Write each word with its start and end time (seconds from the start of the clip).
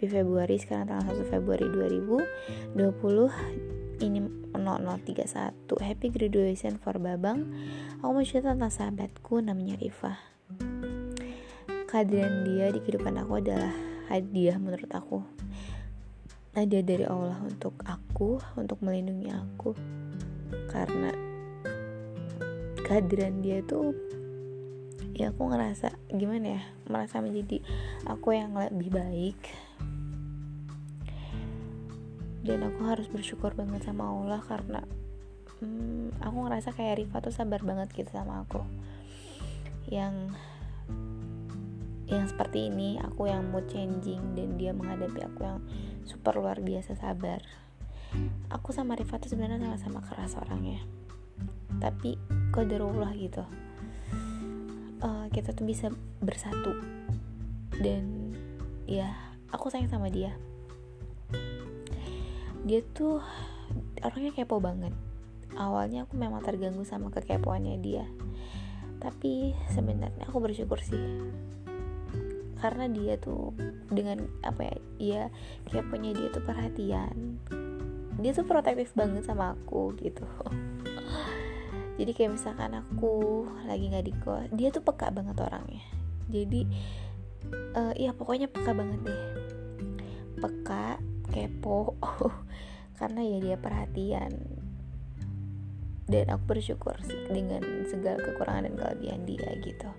happy 0.00 0.16
Februari 0.16 0.56
sekarang 0.56 0.88
tanggal 0.88 1.12
1 1.12 1.28
Februari 1.28 1.68
2020 1.68 4.00
ini 4.00 4.24
0031 4.56 5.28
happy 5.76 6.08
graduation 6.08 6.80
for 6.80 6.96
Babang. 6.96 7.52
Aku 8.00 8.16
mau 8.16 8.24
cerita 8.24 8.56
tentang 8.56 8.72
sahabatku 8.72 9.44
namanya 9.44 9.76
Rifa 9.76 10.16
kehadiran 11.84 12.48
dia 12.48 12.72
di 12.72 12.80
kehidupan 12.80 13.12
aku 13.20 13.44
adalah 13.44 13.76
hadiah 14.08 14.56
menurut 14.56 14.88
aku. 14.88 15.20
Hadiah 16.56 16.80
dari 16.80 17.04
Allah 17.04 17.36
untuk 17.44 17.76
aku 17.84 18.40
untuk 18.56 18.80
melindungi 18.80 19.28
aku. 19.28 19.76
Karena 20.72 21.12
kehadiran 22.88 23.44
dia 23.44 23.60
tuh 23.68 23.92
ya 25.12 25.28
aku 25.28 25.52
ngerasa 25.52 25.92
gimana 26.08 26.56
ya 26.56 26.62
merasa 26.88 27.20
menjadi 27.20 27.60
aku 28.08 28.32
yang 28.32 28.56
lebih 28.56 28.96
baik 28.96 29.68
dan 32.50 32.66
aku 32.66 32.82
harus 32.82 33.06
bersyukur 33.06 33.54
banget 33.54 33.86
sama 33.86 34.10
Allah 34.10 34.42
karena 34.42 34.82
hmm, 35.62 36.18
aku 36.18 36.36
ngerasa 36.50 36.74
kayak 36.74 36.98
Riva 36.98 37.22
tuh 37.22 37.30
sabar 37.30 37.62
banget 37.62 37.94
gitu 37.94 38.10
sama 38.10 38.42
aku. 38.42 38.66
Yang 39.86 40.34
yang 42.10 42.26
seperti 42.26 42.66
ini 42.66 42.98
aku 42.98 43.30
yang 43.30 43.46
mood 43.54 43.70
changing 43.70 44.34
dan 44.34 44.58
dia 44.58 44.74
menghadapi 44.74 45.30
aku 45.30 45.46
yang 45.46 45.62
super 46.10 46.42
luar 46.42 46.58
biasa 46.58 46.98
sabar. 46.98 47.38
Aku 48.50 48.74
sama 48.74 48.98
Riva 48.98 49.22
tuh 49.22 49.30
sebenarnya 49.30 49.70
sama-sama 49.70 50.02
keras 50.02 50.34
orangnya. 50.34 50.82
Tapi 51.78 52.18
kodarullah 52.50 53.14
gitu. 53.14 53.46
Uh, 54.98 55.30
kita 55.30 55.54
tuh 55.54 55.62
bisa 55.62 55.94
bersatu. 56.18 56.74
Dan 57.78 58.34
ya 58.90 59.14
aku 59.54 59.70
sayang 59.70 59.86
sama 59.86 60.10
dia 60.10 60.34
dia 62.64 62.84
tuh 62.92 63.24
orangnya 64.04 64.32
kepo 64.34 64.60
banget. 64.60 64.92
Awalnya 65.56 66.06
aku 66.06 66.14
memang 66.14 66.44
terganggu 66.44 66.84
sama 66.86 67.10
kekepoannya 67.10 67.76
dia. 67.82 68.06
Tapi 69.00 69.56
sebenarnya 69.72 70.28
aku 70.28 70.38
bersyukur 70.38 70.78
sih. 70.80 71.00
Karena 72.60 72.86
dia 72.92 73.16
tuh 73.16 73.56
dengan 73.88 74.20
apa 74.44 74.68
ya 74.68 74.76
ya 75.00 75.22
keponya 75.72 76.12
dia 76.12 76.28
tuh 76.28 76.44
perhatian. 76.44 77.40
Dia 78.20 78.36
tuh 78.36 78.44
protektif 78.44 78.92
banget 78.92 79.24
sama 79.24 79.56
aku 79.56 79.96
gitu. 79.96 80.28
Jadi 82.00 82.12
kayak 82.16 82.36
misalkan 82.36 82.76
aku 82.76 83.44
lagi 83.64 83.92
nggak 83.92 84.06
di 84.08 84.14
kos 84.24 84.48
dia 84.52 84.68
tuh 84.68 84.84
peka 84.84 85.08
banget 85.08 85.36
orangnya. 85.40 85.84
Jadi 86.28 86.68
uh, 87.74 87.92
iya 87.96 88.12
pokoknya 88.12 88.52
peka 88.52 88.76
banget 88.76 89.00
deh. 89.08 89.22
Peka 90.40 91.09
kepo. 91.30 91.96
Karena 92.98 93.24
ya 93.24 93.38
dia 93.40 93.56
perhatian. 93.56 94.34
Dan 96.10 96.26
aku 96.34 96.58
bersyukur 96.58 96.98
dengan 97.30 97.62
segala 97.86 98.18
kekurangan 98.18 98.66
dan 98.66 98.74
kelebihan 98.74 99.22
dia 99.24 99.46
gitu. 99.62 99.90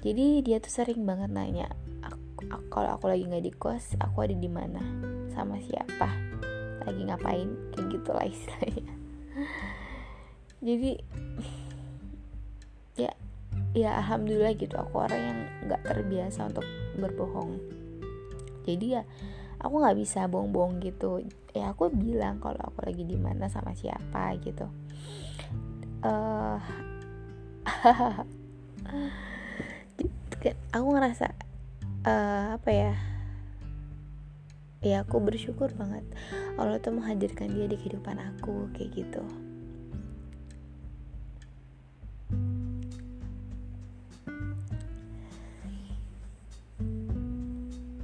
Jadi 0.00 0.40
dia 0.40 0.56
tuh 0.62 0.72
sering 0.72 1.04
banget 1.04 1.28
nanya 1.28 1.68
aku, 2.00 2.48
aku 2.48 2.66
kalau 2.72 2.90
aku 2.96 3.04
lagi 3.12 3.28
nggak 3.28 3.44
di 3.44 3.52
kos 3.52 4.00
aku 4.00 4.24
ada 4.24 4.32
di 4.32 4.48
mana? 4.48 4.80
Sama 5.34 5.60
siapa? 5.60 6.08
Lagi 6.88 7.02
ngapain? 7.04 7.48
Kayak 7.76 7.86
gitu 7.92 8.10
lah 8.16 8.24
istilahnya. 8.24 8.94
Jadi 10.66 10.90
ya 12.96 13.12
ya 13.76 13.90
alhamdulillah 14.00 14.56
gitu. 14.56 14.72
Aku 14.78 15.04
orang 15.04 15.20
yang 15.20 15.38
nggak 15.68 15.82
terbiasa 15.84 16.48
untuk 16.48 16.64
berbohong. 16.96 17.60
Jadi 18.64 18.86
ya 18.96 19.02
aku 19.60 19.74
nggak 19.80 19.98
bisa 20.00 20.26
bohong-bohong 20.26 20.80
gitu. 20.80 21.20
Ya 21.52 21.70
aku 21.70 21.92
bilang 21.92 22.40
kalau 22.40 22.58
aku 22.58 22.82
lagi 22.88 23.04
di 23.04 23.20
mana 23.20 23.46
sama 23.52 23.76
siapa 23.76 24.34
gitu. 24.40 24.66
Uh, 26.00 26.56
aku 30.74 30.86
ngerasa 30.96 31.36
uh, 32.08 32.56
apa 32.56 32.70
ya? 32.72 32.94
Ya 34.80 35.04
aku 35.04 35.20
bersyukur 35.20 35.68
banget 35.76 36.08
Allah 36.56 36.80
tuh 36.80 36.96
menghadirkan 36.96 37.52
dia 37.52 37.68
di 37.68 37.76
kehidupan 37.76 38.16
aku 38.16 38.72
kayak 38.72 38.96
gitu 38.96 39.20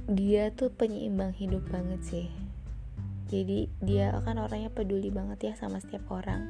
dia 0.07 0.55
tuh 0.55 0.71
penyeimbang 0.71 1.35
hidup 1.35 1.67
banget 1.67 1.99
sih. 1.99 2.27
Jadi 3.27 3.67
dia 3.83 4.15
akan 4.15 4.47
orangnya 4.47 4.71
peduli 4.71 5.11
banget 5.11 5.51
ya 5.51 5.53
sama 5.59 5.83
setiap 5.83 6.07
orang. 6.15 6.47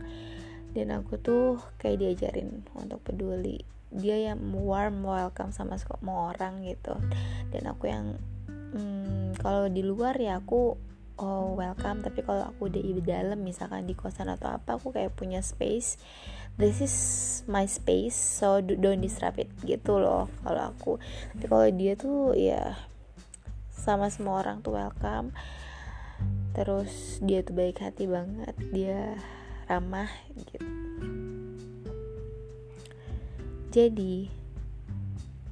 Dan 0.77 0.93
aku 0.93 1.17
tuh 1.17 1.57
kayak 1.81 2.05
diajarin 2.05 2.61
untuk 2.77 3.01
peduli. 3.01 3.65
Dia 3.89 4.29
yang 4.29 4.45
warm 4.53 5.01
welcome 5.01 5.49
sama 5.49 5.81
semua 5.81 6.37
orang 6.37 6.61
gitu. 6.69 6.93
Dan 7.49 7.65
aku 7.65 7.89
yang 7.89 8.21
hmm, 8.77 9.41
kalau 9.41 9.65
di 9.73 9.81
luar 9.81 10.13
ya 10.21 10.37
aku 10.37 10.77
oh 11.17 11.57
welcome. 11.57 12.05
Tapi 12.05 12.21
kalau 12.21 12.53
aku 12.53 12.69
udah 12.69 12.81
di 12.93 13.01
dalam 13.01 13.41
misalkan 13.41 13.89
di 13.89 13.97
kosan 13.97 14.29
atau 14.29 14.53
apa 14.53 14.77
aku 14.77 14.93
kayak 14.93 15.17
punya 15.17 15.41
space. 15.41 15.97
This 16.61 16.77
is 16.77 16.95
my 17.49 17.65
space 17.65 18.13
so 18.13 18.61
don't 18.61 19.01
disrupt 19.01 19.41
it. 19.41 19.49
Gitu 19.65 19.97
loh 19.97 20.29
kalau 20.45 20.77
aku. 20.77 20.93
Tapi 21.33 21.45
kalau 21.49 21.67
dia 21.73 21.97
tuh 21.97 22.37
ya 22.37 22.77
sama 23.87 24.11
semua 24.11 24.43
orang 24.43 24.59
tuh 24.59 24.75
welcome. 24.75 25.31
Terus 26.51 27.23
dia 27.23 27.39
tuh 27.39 27.55
baik 27.55 27.79
hati 27.79 28.03
banget 28.03 28.51
dia 28.75 29.15
ramah 29.71 30.11
gitu. 30.35 30.59
Jadi 33.71 34.27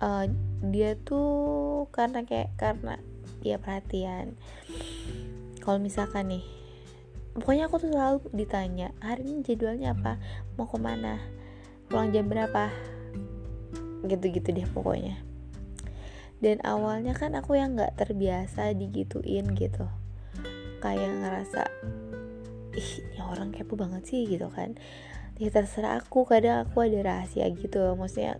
uh, 0.04 0.28
dia 0.68 1.00
tuh 1.00 1.88
karena 1.96 2.28
kayak 2.28 2.52
karena 2.60 3.00
dia 3.40 3.56
perhatian. 3.56 4.36
Kalau 5.64 5.80
misalkan 5.80 6.36
nih 6.36 6.46
pokoknya 7.40 7.72
aku 7.72 7.88
tuh 7.88 7.96
selalu 7.96 8.20
ditanya 8.36 8.92
hari 9.00 9.24
ini 9.24 9.48
jadwalnya 9.48 9.96
apa? 9.96 10.20
Mau 10.60 10.68
ke 10.68 10.76
mana? 10.76 11.24
Pulang 11.88 12.12
jam 12.12 12.28
berapa? 12.28 12.68
Gitu-gitu 14.04 14.52
deh 14.52 14.68
pokoknya 14.76 15.25
dan 16.46 16.62
awalnya 16.62 17.18
kan 17.18 17.34
aku 17.34 17.58
yang 17.58 17.74
nggak 17.74 17.98
terbiasa 17.98 18.78
digituin 18.78 19.50
gitu. 19.58 19.90
Kayak 20.78 21.18
ngerasa 21.18 21.66
ih 22.78 22.92
ini 23.02 23.18
orang 23.18 23.50
kepo 23.50 23.74
banget 23.74 24.06
sih 24.06 24.30
gitu 24.30 24.54
kan. 24.54 24.78
Ya 25.42 25.50
terserah 25.50 25.98
aku 25.98 26.22
kadang 26.30 26.70
aku 26.70 26.86
ada 26.86 27.02
rahasia 27.02 27.50
gitu. 27.50 27.98
Maksudnya 27.98 28.38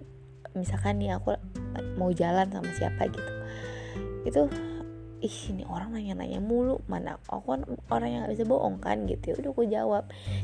misalkan 0.54 1.02
nih 1.02 1.18
aku 1.18 1.34
mau 1.98 2.14
jalan 2.14 2.46
sama 2.54 2.70
siapa 2.78 3.10
gitu. 3.10 3.32
Itu 4.22 4.54
ih 5.26 5.38
ini 5.50 5.66
orang 5.66 5.98
nanya-nanya 5.98 6.38
mulu 6.46 6.86
mana 6.86 7.18
aku 7.26 7.58
kan 7.58 7.66
orang 7.90 8.10
yang 8.14 8.22
gak 8.30 8.38
bisa 8.38 8.46
bohong 8.46 8.78
kan 8.78 9.10
gitu. 9.10 9.34
Ya 9.34 9.36
udah 9.42 9.50
aku 9.50 9.64
jawab. 9.66 10.04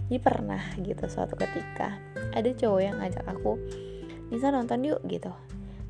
Jadi 0.10 0.18
pernah 0.18 0.64
gitu 0.82 1.06
suatu 1.06 1.38
ketika 1.38 2.02
ada 2.34 2.50
cowok 2.58 2.82
yang 2.82 2.98
ngajak 2.98 3.22
aku 3.30 3.62
bisa 4.34 4.50
nonton 4.50 4.82
yuk 4.82 4.98
gitu. 5.06 5.30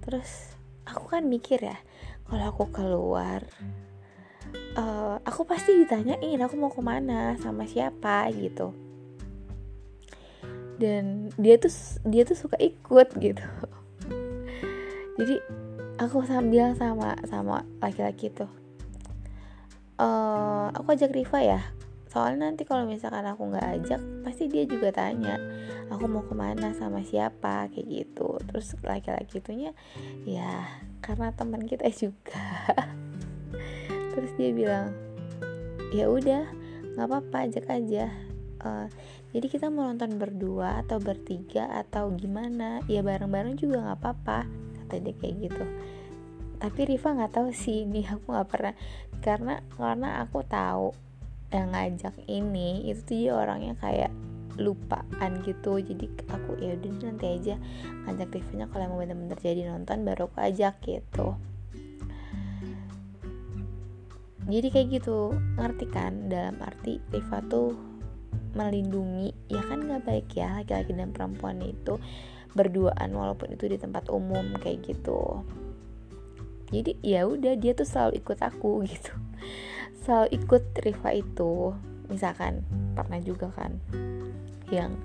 Terus 0.03 0.59
aku 0.87 1.05
kan 1.11 1.25
mikir 1.27 1.61
ya 1.61 1.77
kalau 2.25 2.45
aku 2.49 2.63
keluar 2.71 3.43
uh, 4.79 5.19
aku 5.27 5.43
pasti 5.43 5.75
ditanyain 5.83 6.39
aku 6.41 6.55
mau 6.55 6.71
ke 6.71 6.81
mana? 6.83 7.35
Sama 7.39 7.67
siapa? 7.67 8.29
gitu. 8.33 8.71
Dan 10.81 11.29
dia 11.37 11.61
tuh 11.61 11.71
dia 12.07 12.25
tuh 12.25 12.37
suka 12.39 12.57
ikut 12.57 13.07
gitu. 13.25 13.45
Jadi 15.21 15.35
aku 16.01 16.25
sambil 16.25 16.73
sama 16.73 17.13
sama 17.29 17.61
laki-laki 17.77 18.33
tuh 18.33 18.49
uh, 20.01 20.67
aku 20.73 20.97
ajak 20.97 21.13
Riva 21.13 21.39
ya 21.45 21.61
soalnya 22.11 22.51
nanti 22.51 22.67
kalau 22.67 22.83
misalkan 22.83 23.23
aku 23.23 23.47
nggak 23.55 23.67
ajak 23.79 24.01
pasti 24.27 24.51
dia 24.51 24.67
juga 24.67 24.91
tanya 24.91 25.39
aku 25.91 26.07
mau 26.07 26.23
ke 26.23 26.31
mana 26.31 26.71
sama 26.71 27.03
siapa? 27.03 27.67
Kayak 27.69 27.87
gitu. 27.91 28.39
Terus 28.47 28.73
laki-laki 28.81 29.43
itunya 29.43 29.75
ya 30.23 30.65
karena 31.03 31.35
teman 31.35 31.67
kita 31.67 31.91
juga. 32.01 32.47
Terus 34.15 34.31
dia 34.39 34.55
bilang 34.55 34.95
ya 35.91 36.07
udah 36.07 36.47
nggak 36.95 37.07
apa-apa 37.11 37.37
ajak 37.51 37.67
aja. 37.67 38.07
Uh, 38.61 38.87
jadi 39.35 39.47
kita 39.49 39.67
mau 39.73 39.89
nonton 39.89 40.15
berdua 40.15 40.79
atau 40.85 40.97
bertiga 41.03 41.67
atau 41.67 42.15
gimana? 42.15 42.79
Ya 42.87 43.03
bareng-bareng 43.03 43.59
juga 43.59 43.83
nggak 43.83 43.99
apa-apa 43.99 44.47
kata 44.79 44.95
dia 45.03 45.13
kayak 45.19 45.35
gitu. 45.51 45.65
Tapi 46.61 46.79
Riva 46.87 47.09
nggak 47.17 47.33
tahu 47.35 47.49
sih 47.51 47.83
ini 47.83 48.05
aku 48.05 48.31
nggak 48.31 48.47
pernah 48.47 48.75
karena 49.21 49.65
karena 49.75 50.21
aku 50.21 50.45
tahu 50.45 50.93
yang 51.51 51.75
ngajak 51.75 52.15
ini 52.31 52.87
itu 52.87 52.99
tuh 53.03 53.15
dia 53.15 53.31
orangnya 53.35 53.75
kayak 53.79 54.11
lupaan 54.59 55.43
gitu. 55.43 55.79
Jadi 55.79 56.07
aku 56.31 56.59
ya 56.59 56.75
udah 56.75 56.91
nanti 57.11 57.25
aja 57.27 57.55
ngajak 58.07 58.29
Rivanya 58.39 58.65
kalau 58.71 58.91
mau 58.91 58.99
bener-bener 59.03 59.39
jadi 59.39 59.67
nonton 59.71 60.03
baru 60.07 60.27
aku 60.31 60.39
ajak 60.39 60.79
gitu. 60.83 61.35
Jadi 64.51 64.67
kayak 64.67 64.87
gitu 64.99 65.35
ngerti 65.59 65.85
kan? 65.87 66.27
Dalam 66.27 66.59
arti 66.59 66.99
Riva 67.13 67.39
tuh 67.45 67.71
melindungi 68.51 69.31
ya 69.47 69.63
kan 69.63 69.79
nggak 69.79 70.03
baik 70.03 70.27
ya 70.35 70.59
laki-laki 70.59 70.91
dan 70.91 71.15
perempuan 71.15 71.63
itu 71.63 71.95
berduaan 72.51 73.15
walaupun 73.15 73.55
itu 73.55 73.71
di 73.71 73.77
tempat 73.79 74.11
umum 74.11 74.55
kayak 74.59 74.83
gitu. 74.83 75.43
Jadi 76.71 76.99
ya 77.03 77.27
udah 77.27 77.55
dia 77.59 77.75
tuh 77.75 77.87
selalu 77.87 78.23
ikut 78.23 78.39
aku 78.39 78.83
gitu 78.91 79.11
selalu 80.01 80.27
ikut 80.35 80.63
Riva 80.81 81.09
itu. 81.13 81.73
Misalkan 82.11 82.65
pernah 82.91 83.21
juga 83.23 83.47
kan 83.55 83.79
yang 84.67 84.95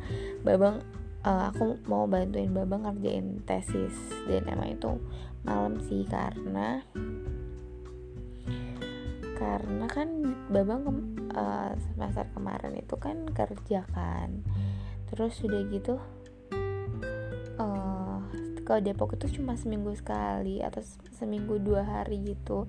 babang 0.43 0.83
uh, 1.23 1.51
aku 1.55 1.79
mau 1.87 2.09
bantuin 2.11 2.51
babang 2.51 2.85
ngerjain 2.85 3.45
tesis. 3.47 3.95
Dan 4.27 4.49
emang 4.51 4.75
itu 4.75 4.91
malam 5.47 5.79
sih 5.87 6.03
karena 6.09 6.83
karena 9.37 9.87
kan 9.87 10.09
babang 10.49 10.81
ke, 10.83 10.93
uh, 11.37 11.71
semester 11.93 12.25
kemarin 12.33 12.75
itu 12.81 12.95
kan 12.97 13.29
kerja 13.31 13.85
kan. 13.93 14.43
Terus 15.13 15.39
sudah 15.39 15.61
gitu 15.71 16.01
uh, 17.61 18.19
kalau 18.67 18.81
Depok 18.83 19.15
itu 19.15 19.39
cuma 19.41 19.55
seminggu 19.55 19.95
sekali 19.95 20.61
atau 20.61 20.83
seminggu 21.15 21.61
dua 21.63 21.87
hari 21.87 22.23
gitu 22.25 22.67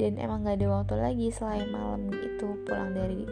dan 0.00 0.16
emang 0.16 0.48
gak 0.48 0.56
ada 0.56 0.80
waktu 0.80 0.96
lagi 0.96 1.28
selain 1.28 1.68
malam 1.68 2.08
itu 2.08 2.56
pulang 2.64 2.96
dari 2.96 3.28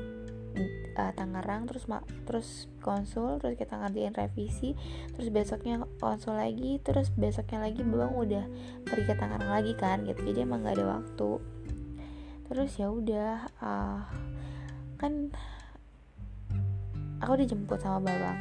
uh, 1.01 1.13
Tangerang 1.17 1.65
terus 1.65 1.89
terus 2.29 2.49
konsul 2.85 3.41
terus 3.41 3.57
kita 3.57 3.81
ngerjain 3.81 4.13
revisi 4.13 4.77
terus 5.17 5.33
besoknya 5.33 5.81
konsul 5.97 6.37
lagi 6.37 6.77
terus 6.85 7.09
besoknya 7.17 7.65
lagi 7.65 7.81
bang 7.81 8.13
udah 8.13 8.45
pergi 8.85 9.05
ke 9.09 9.15
Tangerang 9.17 9.49
lagi 9.49 9.73
kan 9.81 10.05
gitu. 10.05 10.21
Jadi 10.29 10.45
emang 10.45 10.61
gak 10.61 10.77
ada 10.77 11.01
waktu. 11.01 11.31
Terus 12.53 12.71
ya 12.77 12.93
udah 12.93 13.49
uh, 13.65 14.05
kan 15.01 15.33
aku 17.25 17.33
dijemput 17.41 17.81
sama 17.81 18.13
babang. 18.13 18.39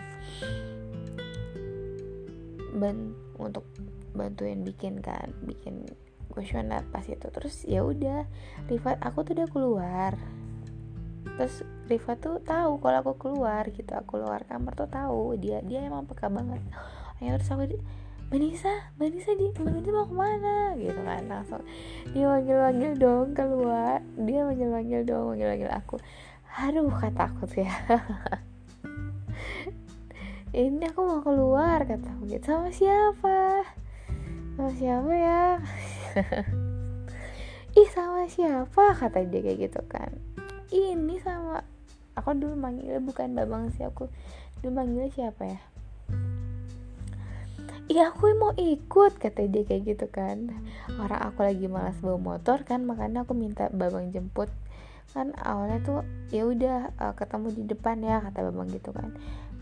Ban 2.76 3.16
untuk 3.40 3.64
bantuin 4.12 4.66
bikin 4.66 5.00
kan 5.00 5.32
bikin 5.46 5.88
kuesioner 6.38 6.86
pas 6.94 7.02
itu. 7.10 7.26
Terus 7.34 7.66
ya 7.66 7.82
udah 7.82 8.30
Riva 8.70 8.94
aku 9.02 9.26
tuh 9.26 9.34
udah 9.34 9.50
keluar. 9.50 10.14
Terus 11.26 11.66
Riva 11.90 12.14
tuh 12.22 12.38
tahu 12.46 12.78
kalau 12.78 13.02
aku 13.02 13.14
keluar 13.18 13.66
gitu 13.74 13.98
aku 13.98 14.22
keluar 14.22 14.46
kamar 14.46 14.78
tuh 14.78 14.86
tahu. 14.86 15.34
Dia 15.42 15.66
dia 15.66 15.90
emang 15.90 16.06
peka 16.06 16.30
banget. 16.30 16.62
Akhirnya 17.18 17.42
terus 17.42 17.50
aku 17.50 17.66
Manisa, 18.28 18.92
Manisa 19.00 19.32
di 19.40 19.56
Manisa 19.56 19.88
mau 19.96 20.04
ke 20.04 20.12
mana? 20.12 20.76
Gitu 20.76 21.00
kan 21.00 21.24
langsung 21.32 21.64
dia 22.12 22.28
manggil 22.28 22.60
manggil 22.60 22.92
dong 23.00 23.32
keluar. 23.32 24.04
Dia 24.20 24.44
manggil 24.44 24.68
manggil 24.68 25.02
dong 25.08 25.34
manggil 25.34 25.48
manggil 25.48 25.72
aku. 25.72 25.96
Aduh 26.60 26.92
kata 26.92 27.32
aku 27.32 27.48
tuh 27.48 27.64
ya. 27.64 27.72
Ini 30.58 30.92
aku 30.92 31.02
mau 31.08 31.22
keluar 31.24 31.88
kata 31.88 32.04
aku 32.20 32.28
gitu. 32.28 32.52
Sama 32.52 32.68
siapa? 32.68 33.64
Sama 34.60 34.72
siapa 34.76 35.12
ya 35.16 35.64
ih 37.80 37.90
sama 37.94 38.26
siapa? 38.30 38.96
Kata 38.98 39.24
dia 39.28 39.42
kayak 39.44 39.70
gitu 39.70 39.82
kan. 39.86 40.12
Ini 40.72 41.22
sama 41.24 41.64
aku 42.18 42.34
dulu 42.34 42.58
manggil 42.58 42.98
bukan 43.00 43.38
babang 43.38 43.70
sih 43.76 43.86
aku 43.86 44.10
dulu 44.62 44.72
manggil 44.84 45.08
siapa 45.14 45.44
ya? 45.46 45.60
Iya 47.88 48.12
aku 48.12 48.36
mau 48.36 48.52
ikut 48.60 49.16
kata 49.16 49.48
dia 49.48 49.64
kayak 49.64 49.84
gitu 49.96 50.06
kan. 50.12 50.52
Orang 51.00 51.24
aku 51.24 51.48
lagi 51.48 51.72
malas 51.72 51.96
bawa 52.04 52.20
motor 52.20 52.68
kan 52.68 52.84
Makanya 52.84 53.24
aku 53.24 53.32
minta 53.32 53.72
babang 53.72 54.12
jemput. 54.12 54.52
Kan 55.16 55.32
awalnya 55.40 55.80
tuh 55.82 56.04
ya 56.30 56.44
udah 56.44 56.92
uh, 57.00 57.14
ketemu 57.16 57.48
di 57.56 57.64
depan 57.64 58.04
ya 58.04 58.20
kata 58.20 58.44
babang 58.52 58.68
gitu 58.76 58.92
kan. 58.92 59.16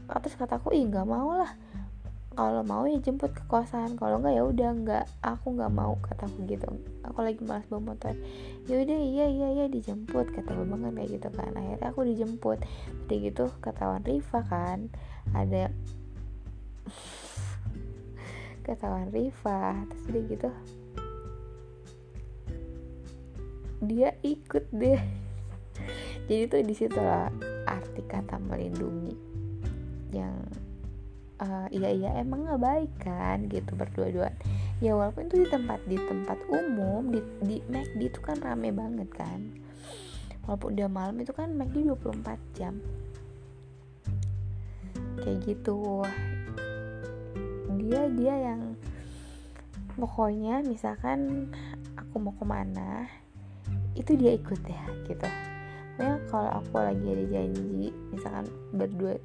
Terus 0.09 0.36
kataku 0.38 0.74
ih 0.74 0.89
nggak 0.89 1.06
mau 1.06 1.38
lah 1.38 1.53
kalau 2.36 2.68
mau 2.68 2.84
ya 2.84 3.00
jemput 3.00 3.32
ke 3.32 3.44
kosan 3.48 3.96
kalau 3.96 4.20
enggak 4.20 4.36
ya 4.36 4.44
udah 4.44 4.70
enggak 4.76 5.06
aku 5.24 5.56
nggak 5.56 5.72
mau 5.72 5.96
kataku 6.04 6.44
gitu. 6.46 6.68
Aku 7.08 7.24
lagi 7.24 7.40
malas 7.48 7.64
bawa 7.72 7.96
motor. 7.96 8.12
Ya 8.68 8.76
udah 8.84 9.00
iya 9.00 9.26
iya 9.32 9.48
iya 9.56 9.66
dijemput 9.72 10.36
kata 10.36 10.52
babang 10.52 10.84
kan 10.84 10.94
kayak 11.00 11.16
gitu 11.16 11.30
kan. 11.32 11.56
Akhirnya 11.56 11.88
aku 11.90 12.04
dijemput. 12.04 12.60
Jadi 13.08 13.32
gitu 13.32 13.48
ketahuan 13.64 14.04
Riva 14.04 14.40
kan 14.52 14.92
ada 15.32 15.72
ketahuan 18.68 19.10
Riva. 19.16 19.88
Terus 19.88 20.06
dia 20.12 20.24
gitu 20.28 20.50
dia 23.80 24.10
ikut 24.28 24.66
deh. 24.76 25.00
Jadi 26.28 26.44
tuh 26.52 26.62
di 26.68 26.76
situ 26.76 27.00
lah 27.00 27.31
arti 27.64 28.04
kata 28.04 28.44
melindungi 28.44 29.16
yang 30.12 30.65
uh, 31.42 31.68
iya 31.72 31.90
iya 31.92 32.10
emang 32.22 32.48
nggak 32.48 32.62
baik 32.62 32.92
kan 33.02 33.48
gitu 33.52 33.76
berdua-duaan. 33.76 34.36
Ya 34.84 34.96
walaupun 34.96 35.32
itu 35.32 35.44
di 35.44 35.48
tempat 35.48 35.80
di 35.88 35.98
tempat 36.00 36.40
umum 36.52 37.12
di 37.12 37.20
di 37.44 37.58
McD 37.68 38.12
itu 38.12 38.20
kan 38.20 38.40
rame 38.44 38.72
banget 38.72 39.10
kan. 39.16 39.56
Walaupun 40.46 40.78
udah 40.78 40.90
malam 40.92 41.16
itu 41.20 41.32
kan 41.34 41.52
McD 41.56 41.88
24 41.96 42.38
jam. 42.56 42.78
Kayak 45.24 45.38
gitu. 45.48 46.04
Dia 47.80 48.02
dia 48.14 48.36
yang 48.52 48.76
pokoknya 49.96 50.60
misalkan 50.68 51.50
aku 51.96 52.20
mau 52.20 52.36
ke 52.36 52.46
mana 52.46 53.08
itu 53.96 54.12
dia 54.20 54.36
ikut 54.36 54.62
ya 54.68 54.86
gitu. 55.08 55.28
Nah, 55.96 56.20
kalau 56.28 56.60
aku 56.60 56.84
lagi 56.84 57.08
ada 57.08 57.26
janji 57.31 57.88
misalkan 58.12 58.46
berdua 58.76 59.16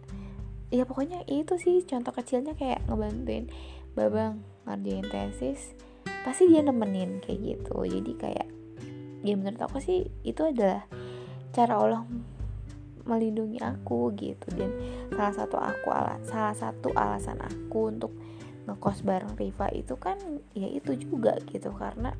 ya 0.70 0.86
pokoknya 0.86 1.26
itu 1.26 1.58
sih 1.58 1.82
contoh 1.82 2.14
kecilnya 2.14 2.54
kayak 2.54 2.86
ngebantuin 2.86 3.50
babang 3.98 4.42
ngerjain 4.66 5.06
tesis 5.10 5.74
pasti 6.22 6.46
dia 6.46 6.62
nemenin 6.62 7.18
kayak 7.24 7.40
gitu. 7.42 7.74
Jadi 7.84 8.12
kayak 8.16 8.48
ya 9.20 9.34
menurut 9.36 9.60
aku 9.60 9.82
sih 9.82 10.08
itu 10.24 10.46
adalah 10.46 10.84
cara 11.50 11.74
Allah 11.76 12.02
melindungi 13.04 13.58
aku 13.58 14.14
gitu. 14.14 14.46
Dan 14.54 14.70
salah 15.10 15.34
satu 15.34 15.56
aku 15.58 15.88
ala, 15.90 16.20
salah 16.22 16.54
satu 16.54 16.92
alasan 16.94 17.40
aku 17.40 17.90
untuk 17.90 18.12
ngekos 18.68 19.02
bareng 19.02 19.34
Riva 19.34 19.66
itu 19.72 19.96
kan 19.96 20.16
ya 20.52 20.68
itu 20.68 20.94
juga 21.00 21.34
gitu. 21.48 21.72
Karena 21.74 22.12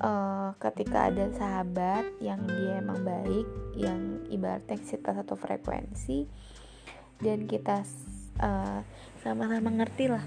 uh, 0.00 0.56
ketika 0.58 1.12
ada 1.12 1.30
sahabat 1.36 2.04
yang 2.24 2.42
dia 2.48 2.80
emang 2.80 3.04
baik 3.04 3.46
yang 3.76 4.24
ibaratnya 4.32 4.80
kita 4.80 5.12
satu 5.12 5.36
frekuensi 5.36 6.26
dan 7.20 7.48
kita 7.48 7.84
eh, 8.40 8.80
sama-sama 9.24 9.70
ngerti 9.72 10.12
lah. 10.12 10.24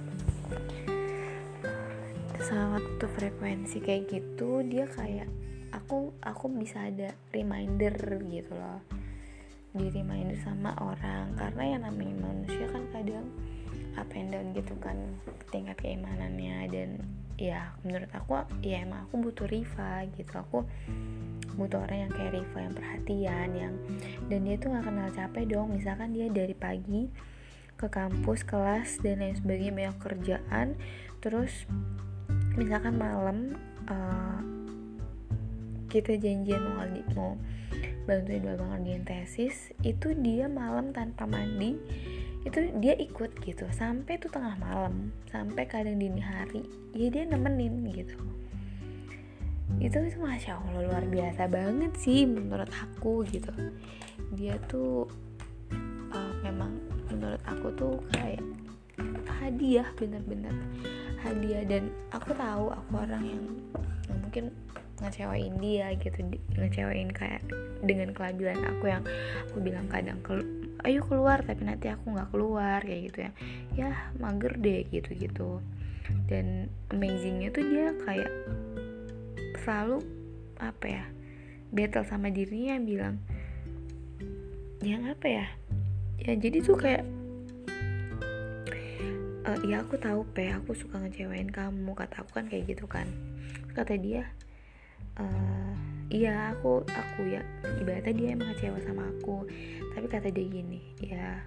Sama 2.39 2.79
satu 2.79 3.05
frekuensi 3.15 3.83
kayak 3.83 4.09
gitu 4.09 4.63
dia 4.65 4.87
kayak 4.89 5.27
aku 5.75 6.15
aku 6.23 6.49
bisa 6.51 6.89
ada 6.89 7.13
reminder 7.31 7.93
gitu 8.25 8.53
loh. 8.55 8.81
Di 9.69 9.85
reminder 9.93 10.35
sama 10.41 10.73
orang 10.81 11.37
karena 11.37 11.63
yang 11.77 11.81
namanya 11.85 12.15
manusia 12.25 12.65
kan 12.73 12.83
kadang 12.89 13.27
up 13.95 14.09
and 14.15 14.33
gitu 14.55 14.73
kan 14.79 14.97
tingkat 15.51 15.77
keimanannya 15.77 16.67
dan 16.71 16.89
ya 17.39 17.71
menurut 17.87 18.11
aku 18.11 18.43
ya 18.59 18.83
emang 18.83 19.07
aku 19.07 19.31
butuh 19.31 19.47
Riva 19.47 20.03
gitu. 20.13 20.33
Aku 20.35 20.67
butuh 21.55 21.79
orang 21.81 22.07
yang 22.07 22.11
kayak 22.11 22.35
Riva 22.35 22.59
yang 22.59 22.75
perhatian 22.75 23.47
yang 23.55 23.73
dan 24.27 24.39
dia 24.43 24.55
tuh 24.59 24.75
nggak 24.75 24.85
kenal 24.85 25.09
capek 25.15 25.43
dong. 25.47 25.67
Misalkan 25.71 26.11
dia 26.11 26.27
dari 26.27 26.53
pagi 26.53 27.07
ke 27.79 27.87
kampus 27.87 28.43
kelas 28.43 28.99
dan 28.99 29.23
lain 29.23 29.39
sebagainya 29.39 29.71
banyak 29.71 29.97
kerjaan 30.03 30.67
terus 31.23 31.63
misalkan 32.59 32.99
malam 32.99 33.55
uh, 33.87 34.43
kita 35.87 36.19
janjian 36.19 36.59
mau 36.59 36.83
mau 37.15 37.39
bantuin 38.03 38.43
babang 38.43 38.83
ngerjain 38.83 39.07
tesis 39.07 39.71
itu 39.79 40.11
dia 40.11 40.51
malam 40.51 40.91
tanpa 40.91 41.23
mandi 41.23 41.79
itu 42.47 42.71
dia 42.79 42.95
ikut 42.95 43.35
gitu 43.43 43.67
sampai 43.75 44.15
tuh 44.15 44.31
tengah 44.31 44.55
malam 44.63 45.11
sampai 45.27 45.67
kadang 45.67 45.99
dini 45.99 46.23
hari 46.23 46.63
ya 46.95 47.11
dia 47.11 47.27
nemenin 47.27 47.83
gitu. 47.91 48.15
Itu 49.79 50.01
itu 50.01 50.17
masya 50.17 50.57
allah 50.57 50.87
luar 50.87 51.03
biasa 51.05 51.51
banget 51.51 51.93
sih 51.99 52.23
menurut 52.23 52.71
aku 52.71 53.27
gitu. 53.27 53.51
Dia 54.39 54.55
tuh 54.71 55.05
uh, 56.15 56.33
memang 56.41 56.79
menurut 57.11 57.41
aku 57.43 57.67
tuh 57.75 57.95
kayak 58.15 58.41
hadiah 59.41 59.87
bener-bener 59.97 60.53
hadiah. 61.23 61.63
Dan 61.65 61.93
aku 62.11 62.33
tahu 62.35 62.71
aku 62.73 62.91
orang 62.99 63.23
yang, 63.25 63.43
mungkin 64.23 64.45
ngecewain 64.99 65.55
dia 65.63 65.95
gitu 65.95 66.19
ngecewain 66.59 67.07
kayak 67.15 67.39
dengan 67.87 68.11
kelabilan 68.11 68.59
aku 68.67 68.91
yang 68.91 69.03
aku 69.47 69.63
bilang 69.63 69.87
kadang 69.87 70.19
ke 70.19 70.43
ayo 70.83 70.99
keluar 71.07 71.39
tapi 71.39 71.63
nanti 71.63 71.87
aku 71.87 72.11
nggak 72.11 72.29
keluar 72.35 72.83
kayak 72.83 73.11
gitu 73.11 73.19
ya. 73.23 73.31
Ya 73.79 73.89
mager 74.19 74.59
deh 74.59 74.83
gitu 74.91 75.15
gitu 75.15 75.63
dan 76.27 76.67
amazingnya 76.89 77.53
tuh 77.53 77.63
dia 77.63 77.93
kayak 78.03 78.31
selalu 79.61 80.01
apa 80.59 80.85
ya 80.89 81.03
battle 81.69 82.03
sama 82.03 82.33
dirinya 82.33 82.75
bilang 82.81 83.15
yang 84.83 85.07
apa 85.07 85.27
ya? 85.27 85.47
Ya 86.23 86.35
jadi 86.35 86.63
tuh 86.63 86.79
kayak 86.79 87.03
e, 89.45 89.51
ya 89.67 89.83
aku 89.83 89.95
tahu 89.99 90.25
pe. 90.31 90.51
Aku 90.55 90.75
suka 90.75 90.99
ngecewain 90.99 91.49
kamu. 91.49 91.91
Kata 91.95 92.23
aku 92.23 92.31
kan 92.39 92.45
kayak 92.47 92.75
gitu 92.75 92.85
kan. 92.89 93.07
Kata 93.75 93.95
dia 93.95 94.27
e, 95.19 95.25
iya 96.11 96.55
aku 96.55 96.83
aku 96.87 97.19
ya. 97.29 97.43
Ibaratnya 97.79 98.13
dia 98.15 98.27
emang 98.35 98.51
kecewa 98.55 98.79
sama 98.83 99.07
aku. 99.07 99.47
Tapi 99.95 100.07
kata 100.09 100.29
dia 100.33 100.45
gini 100.45 100.81
ya 100.99 101.43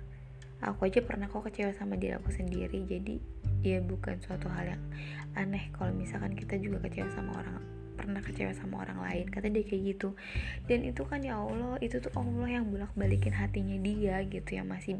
aku 0.63 0.87
aja 0.87 1.03
pernah 1.03 1.27
kok 1.27 1.43
kecewa 1.43 1.75
sama 1.75 1.99
diri 1.99 2.15
aku 2.15 2.31
sendiri. 2.31 2.87
Jadi 2.87 3.19
ya 3.67 3.83
bukan 3.83 4.19
suatu 4.23 4.47
hal 4.51 4.79
yang 4.79 4.83
aneh 5.35 5.71
kalau 5.75 5.91
misalkan 5.95 6.35
kita 6.35 6.59
juga 6.59 6.83
kecewa 6.87 7.09
sama 7.15 7.35
orang 7.39 7.59
pernah 7.93 8.19
kecewa 8.19 8.51
sama 8.57 8.83
orang 8.83 8.99
lain. 8.99 9.27
Kata 9.31 9.47
dia 9.47 9.63
kayak 9.63 9.83
gitu. 9.95 10.19
Dan 10.67 10.83
itu 10.83 11.07
kan 11.07 11.23
ya 11.23 11.39
Allah 11.39 11.79
itu 11.79 12.03
tuh 12.03 12.11
Allah 12.19 12.49
yang 12.49 12.67
bolak 12.67 12.91
balikin 12.99 13.35
hatinya 13.35 13.79
dia 13.79 14.23
gitu 14.27 14.59
ya 14.59 14.67
masih 14.67 14.99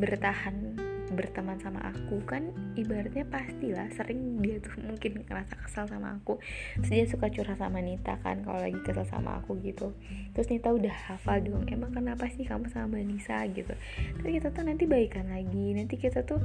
bertahan 0.00 0.76
berteman 1.14 1.54
sama 1.62 1.78
aku 1.94 2.18
kan 2.26 2.50
ibaratnya 2.74 3.22
pastilah 3.30 3.86
sering 3.94 4.42
dia 4.42 4.58
tuh 4.58 4.74
mungkin 4.88 5.22
ngerasa 5.22 5.54
kesal 5.62 5.86
sama 5.86 6.18
aku. 6.18 6.42
Terus 6.82 6.90
dia 6.90 7.06
suka 7.06 7.30
curhat 7.30 7.62
sama 7.62 7.78
Nita 7.78 8.18
kan 8.20 8.42
kalau 8.42 8.58
lagi 8.58 8.78
kesel 8.82 9.06
sama 9.06 9.38
aku 9.38 9.58
gitu. 9.62 9.94
Terus 10.34 10.48
Nita 10.50 10.74
udah 10.74 10.94
hafal 11.12 11.46
dong 11.46 11.68
emang 11.70 11.94
kenapa 11.94 12.26
sih 12.32 12.42
kamu 12.42 12.66
sama 12.72 12.98
Nisa? 13.02 13.38
gitu. 13.52 13.74
Tapi 14.18 14.30
kita 14.40 14.50
tuh 14.50 14.64
nanti 14.66 14.88
baikan 14.88 15.30
lagi 15.30 15.76
nanti 15.76 15.94
kita 15.94 16.26
tuh 16.26 16.40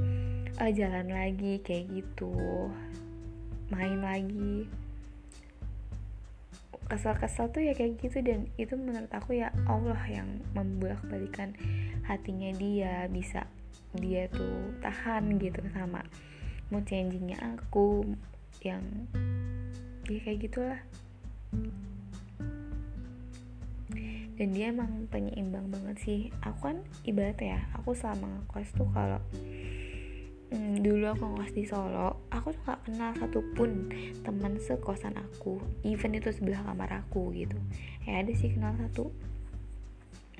uh, 0.60 0.70
jalan 0.70 1.10
lagi 1.10 1.58
kayak 1.64 1.90
gitu 1.90 2.30
main 3.72 3.98
lagi. 3.98 4.70
Kesal-kesal 6.86 7.48
tuh 7.48 7.64
ya 7.64 7.72
kayak 7.72 8.04
gitu 8.04 8.20
dan 8.20 8.52
itu 8.60 8.76
menurut 8.76 9.08
aku 9.10 9.40
ya 9.40 9.48
Allah 9.64 9.96
yang 10.06 10.28
membolak 10.52 11.00
balikan 11.08 11.56
hatinya 12.04 12.52
dia 12.52 13.08
bisa 13.08 13.48
dia 14.00 14.28
tuh 14.32 14.72
tahan 14.80 15.36
gitu 15.36 15.60
sama 15.72 16.00
mood 16.72 16.88
changingnya 16.88 17.36
aku 17.56 18.06
yang 18.64 18.80
ya 20.08 20.18
kayak 20.24 20.40
gitulah. 20.48 20.80
Dan 24.32 24.48
dia 24.56 24.72
emang 24.72 25.06
penyeimbang 25.12 25.68
banget 25.68 25.96
sih. 26.00 26.20
Aku 26.40 26.72
kan 26.72 26.80
ibarat 27.04 27.36
ya 27.38 27.60
aku 27.76 27.92
selama 27.92 28.26
ngekos 28.42 28.72
tuh 28.72 28.88
kalau 28.90 29.20
hmm, 30.50 30.80
dulu 30.80 31.04
aku 31.12 31.24
ngos 31.36 31.52
di 31.52 31.64
Solo 31.68 32.24
aku 32.32 32.56
tuh 32.56 32.62
gak 32.64 32.80
kenal 32.88 33.12
satupun 33.16 33.92
teman 34.24 34.56
sekosan 34.56 35.16
aku 35.20 35.60
even 35.84 36.16
itu 36.16 36.32
sebelah 36.32 36.64
kamar 36.64 37.04
aku 37.04 37.32
gitu. 37.36 37.60
Ya 38.08 38.24
ada 38.24 38.32
sih 38.32 38.56
kenal 38.56 38.72
satu. 38.80 39.12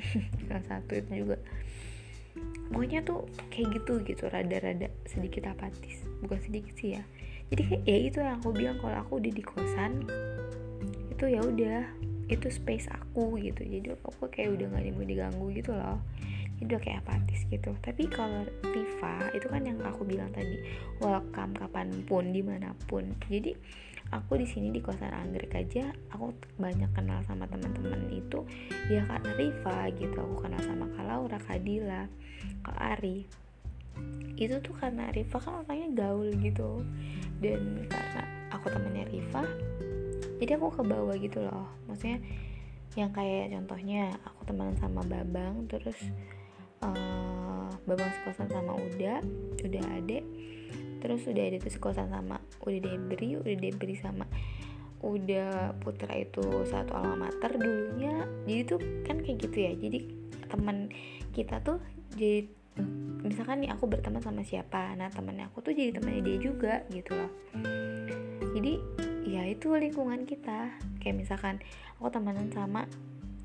Kenal 0.43 0.63
satu 0.67 0.99
itu 0.99 1.23
juga 1.23 1.37
pokoknya 2.73 3.05
tuh 3.05 3.29
kayak 3.53 3.79
gitu 3.79 4.01
gitu 4.03 4.25
rada-rada 4.33 4.89
sedikit 5.05 5.53
apatis. 5.53 6.03
Bukan 6.25 6.41
sedikit 6.41 6.75
sih 6.81 6.97
ya. 6.97 7.05
Jadi 7.53 7.63
kayak 7.69 7.83
ya 7.85 7.97
itu 8.01 8.19
yang 8.25 8.41
aku 8.41 8.51
bilang 8.57 8.81
kalau 8.81 8.97
aku 8.97 9.13
udah 9.21 9.33
di 9.33 9.45
kosan 9.45 10.09
itu 11.13 11.25
ya 11.29 11.41
udah 11.45 11.85
itu 12.33 12.49
space 12.49 12.89
aku 12.89 13.37
gitu. 13.39 13.61
Jadi 13.61 13.93
aku 13.93 14.25
kayak 14.33 14.57
udah 14.57 14.67
gak 14.73 14.89
mau 14.97 15.05
diganggu 15.05 15.47
gitu 15.53 15.77
loh. 15.77 16.01
Udah 16.65 16.79
kayak 16.81 17.05
apatis 17.05 17.45
gitu. 17.53 17.77
Tapi 17.85 18.09
kalau 18.09 18.49
Tifa 18.73 19.29
itu 19.37 19.47
kan 19.53 19.69
yang 19.69 19.77
aku 19.85 20.09
bilang 20.09 20.33
tadi 20.33 20.57
welcome 21.03 21.53
kapan 21.53 21.93
pun 22.09 22.33
di 22.33 22.41
mana 22.41 22.73
pun. 22.89 23.05
Jadi 23.29 23.53
aku 24.17 24.41
di 24.41 24.47
sini 24.49 24.73
di 24.73 24.81
kosan 24.81 25.13
anggrek 25.13 25.53
aja 25.57 25.93
aku 26.13 26.33
banyak 26.57 26.89
kenal 26.97 27.21
sama 27.29 27.45
teman-teman 27.51 28.09
itu. 28.09 28.49
Ya 28.89 29.05
karena 29.05 29.31
Riva 29.37 29.93
gitu 29.93 30.17
aku 30.17 30.49
kenal 30.49 30.63
sama 30.65 30.89
Kak 30.97 31.05
Laura 31.05 31.37
Kak 31.37 31.61
Kak 32.63 32.79
Ari. 32.99 33.27
Itu 34.39 34.59
tuh 34.65 34.75
karena 34.79 35.11
Riva 35.11 35.39
kan 35.39 35.63
orangnya 35.67 35.89
gaul 35.93 36.31
gitu. 36.41 36.83
Dan 37.43 37.87
karena 37.91 38.23
aku 38.55 38.71
temannya 38.71 39.05
Riva 39.11 39.43
jadi 40.43 40.59
aku 40.59 40.75
ke 40.75 40.83
bawah 40.83 41.15
gitu 41.23 41.39
loh. 41.39 41.71
Maksudnya 41.87 42.19
yang 42.99 43.15
kayak 43.15 43.55
contohnya 43.55 44.11
aku 44.27 44.43
temenan 44.51 44.75
sama 44.75 45.07
Babang 45.07 45.71
terus 45.71 45.95
uh, 46.83 47.71
babang 47.87 48.11
sekosan 48.21 48.51
sama 48.51 48.75
Uda 48.75 49.23
udah 49.65 49.85
adek 49.97 50.27
terus 51.01 51.25
udah 51.25 51.41
ada 51.41 51.57
tuh 51.57 51.73
sekosan 51.73 52.13
sama 52.13 52.37
udah 52.61 52.81
Debri 52.85 53.39
udah 53.41 53.55
Debri 53.55 53.97
sama 53.97 54.27
udah 55.01 55.79
Putra 55.79 56.15
itu 56.19 56.43
satu 56.67 56.99
alma 56.99 57.31
mater 57.31 57.55
dulunya. 57.55 58.27
Jadi 58.43 58.63
tuh 58.67 58.81
kan 59.07 59.23
kayak 59.23 59.47
gitu 59.47 59.59
ya. 59.63 59.73
Jadi 59.79 59.99
teman 60.51 60.91
kita 61.31 61.63
tuh 61.63 61.79
jadi 62.17 62.49
misalkan 63.23 63.63
nih 63.63 63.71
aku 63.71 63.87
berteman 63.87 64.25
sama 64.25 64.43
siapa 64.43 64.97
nah 64.99 65.13
temannya 65.13 65.47
aku 65.53 65.63
tuh 65.63 65.73
jadi 65.77 65.95
temannya 65.97 66.23
dia 66.25 66.39
juga 66.41 66.75
gitu 66.91 67.15
loh. 67.15 67.31
Jadi 68.53 68.73
ya 69.29 69.49
itu 69.49 69.73
lingkungan 69.73 70.29
kita. 70.29 70.77
Kayak 71.01 71.17
misalkan 71.17 71.57
aku 71.99 72.13
temenan 72.13 72.53
sama 72.53 72.85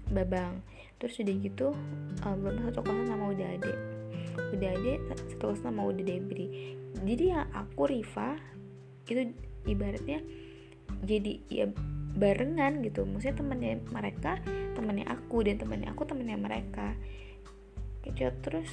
Babang 0.08 0.64
terus 0.98 1.20
udah 1.22 1.36
gitu 1.36 1.68
uh, 2.26 2.36
Babang 2.40 2.72
satu 2.72 2.82
kosan 2.82 3.08
sama 3.08 3.26
udah 3.36 3.48
ade. 3.54 3.74
Udah 4.56 4.70
ade 4.74 4.94
satu 5.36 5.54
kosan 5.54 5.64
sama 5.72 5.82
udah 5.88 6.04
Debri. 6.04 6.48
Jadi 7.04 7.24
ya 7.32 7.46
aku 7.54 7.92
Riva 7.92 8.40
itu 9.08 9.32
ibaratnya 9.68 10.20
jadi 11.04 11.34
ya 11.52 11.66
barengan 12.18 12.82
gitu. 12.82 13.06
Maksudnya 13.06 13.38
temannya 13.38 13.72
mereka 13.94 14.42
temannya 14.74 15.06
aku 15.06 15.46
dan 15.46 15.62
temannya 15.62 15.88
aku 15.92 16.04
temannya 16.08 16.38
mereka 16.40 16.98
kecil 18.14 18.32
terus 18.44 18.72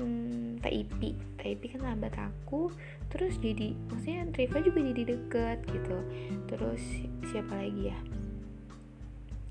hmm, 0.00 0.64
Taipi 0.64 1.66
kan 1.72 1.80
sahabat 1.84 2.14
aku. 2.16 2.72
Terus 3.10 3.36
jadi 3.42 3.74
maksudnya 3.90 4.28
Riva 4.32 4.58
juga 4.62 4.80
jadi 4.92 5.02
deket 5.16 5.58
gitu. 5.66 5.98
Terus 6.46 6.82
siapa 7.28 7.52
lagi 7.58 7.90
ya? 7.90 7.98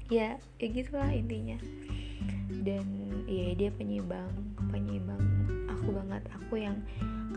Ya 0.09 0.29
ya 0.57 0.67
gitulah 0.69 1.11
intinya. 1.13 1.59
Dan 2.49 2.85
ya 3.29 3.53
dia 3.53 3.69
penyeimbang 3.73 4.31
penyeimbang 4.73 5.21
aku 5.69 5.93
banget. 5.93 6.23
Aku 6.41 6.53
yang 6.57 6.77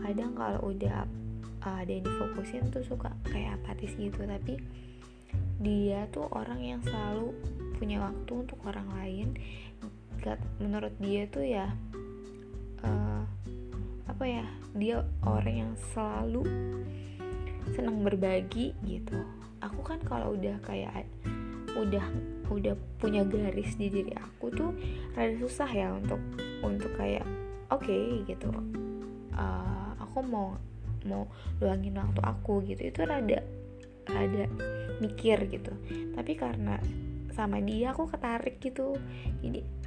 kadang 0.01 0.33
kalau 0.33 0.73
udah 0.73 1.05
uh, 1.63 1.77
ada 1.81 1.91
yang 1.91 2.05
difokusin 2.05 2.69
tuh 2.73 2.85
suka 2.85 3.13
kayak 3.29 3.61
apatis 3.61 3.93
gitu. 3.97 4.23
Tapi 4.25 4.57
dia 5.61 6.05
tuh 6.13 6.29
orang 6.33 6.61
yang 6.61 6.81
selalu 6.85 7.33
punya 7.77 7.99
waktu 7.99 8.31
untuk 8.47 8.59
orang 8.63 8.87
lain 8.95 9.35
menurut 10.59 10.95
dia 10.99 11.27
tuh 11.27 11.45
ya 11.45 11.67
uh, 12.83 13.23
apa 14.07 14.23
ya 14.23 14.45
dia 14.73 15.03
orang 15.23 15.55
yang 15.67 15.73
selalu 15.93 16.43
senang 17.73 18.03
berbagi 18.03 18.75
gitu. 18.83 19.23
Aku 19.63 19.79
kan 19.79 19.99
kalau 20.03 20.35
udah 20.35 20.59
kayak 20.63 21.07
udah 21.73 22.05
udah 22.53 22.75
punya 23.01 23.25
garis 23.25 23.73
di 23.79 23.89
diri 23.89 24.13
aku 24.13 24.53
tuh 24.53 24.71
rada 25.17 25.33
susah 25.41 25.69
ya 25.71 25.89
untuk 25.95 26.21
untuk 26.61 26.91
kayak 26.99 27.25
oke 27.71 27.81
okay, 27.81 28.21
gitu. 28.27 28.51
Uh, 29.33 29.91
aku 29.97 30.21
mau 30.21 30.53
mau 31.03 31.27
luangin 31.59 31.97
waktu 31.99 32.21
aku 32.21 32.63
gitu 32.67 32.91
itu 32.91 33.01
rada 33.03 33.41
rada 34.05 34.45
mikir 34.99 35.47
gitu. 35.49 35.73
Tapi 36.13 36.33
karena 36.37 36.77
sama 37.33 37.57
dia 37.63 37.95
aku 37.95 38.05
ketarik 38.05 38.61
gitu. 38.61 38.93
Jadi 39.41 39.82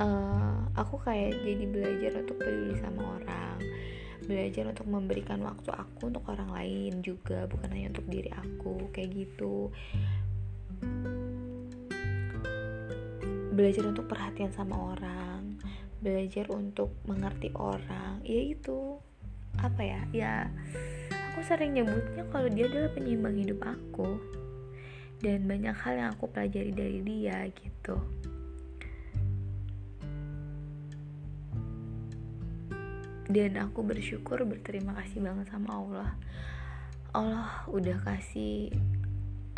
uh, 0.00 0.68
aku 0.76 1.00
kayak 1.04 1.36
jadi 1.44 1.64
belajar 1.68 2.12
untuk 2.24 2.36
peduli 2.40 2.76
sama 2.80 3.20
orang 3.20 3.58
belajar 4.22 4.70
untuk 4.70 4.86
memberikan 4.86 5.42
waktu 5.42 5.74
aku 5.74 6.06
untuk 6.06 6.22
orang 6.30 6.54
lain 6.54 7.02
juga 7.02 7.50
bukan 7.50 7.74
hanya 7.74 7.90
untuk 7.90 8.06
diri 8.06 8.30
aku 8.30 8.88
kayak 8.94 9.10
gitu. 9.10 9.68
Belajar 13.52 13.84
untuk 13.90 14.06
perhatian 14.06 14.54
sama 14.54 14.94
orang 14.94 15.58
belajar 16.02 16.50
untuk 16.54 16.94
mengerti 17.06 17.50
orang 17.58 18.22
ya 18.22 18.42
itu. 18.54 18.98
Apa 19.58 19.82
ya? 19.82 20.00
Ya 20.14 20.34
aku 21.34 21.42
sering 21.42 21.74
nyebutnya 21.74 22.22
kalau 22.30 22.46
dia 22.46 22.70
adalah 22.70 22.94
penyeimbang 22.94 23.36
hidup 23.42 23.60
aku. 23.66 24.22
Dan 25.22 25.46
banyak 25.46 25.74
hal 25.74 25.94
yang 25.98 26.10
aku 26.14 26.26
pelajari 26.30 26.74
dari 26.74 26.98
dia 27.02 27.46
gitu 27.54 28.21
dan 33.32 33.56
aku 33.56 33.80
bersyukur 33.80 34.44
berterima 34.44 34.92
kasih 35.00 35.24
banget 35.24 35.48
sama 35.48 35.80
Allah. 35.80 36.10
Allah 37.16 37.64
udah 37.68 37.96
kasih 38.04 38.72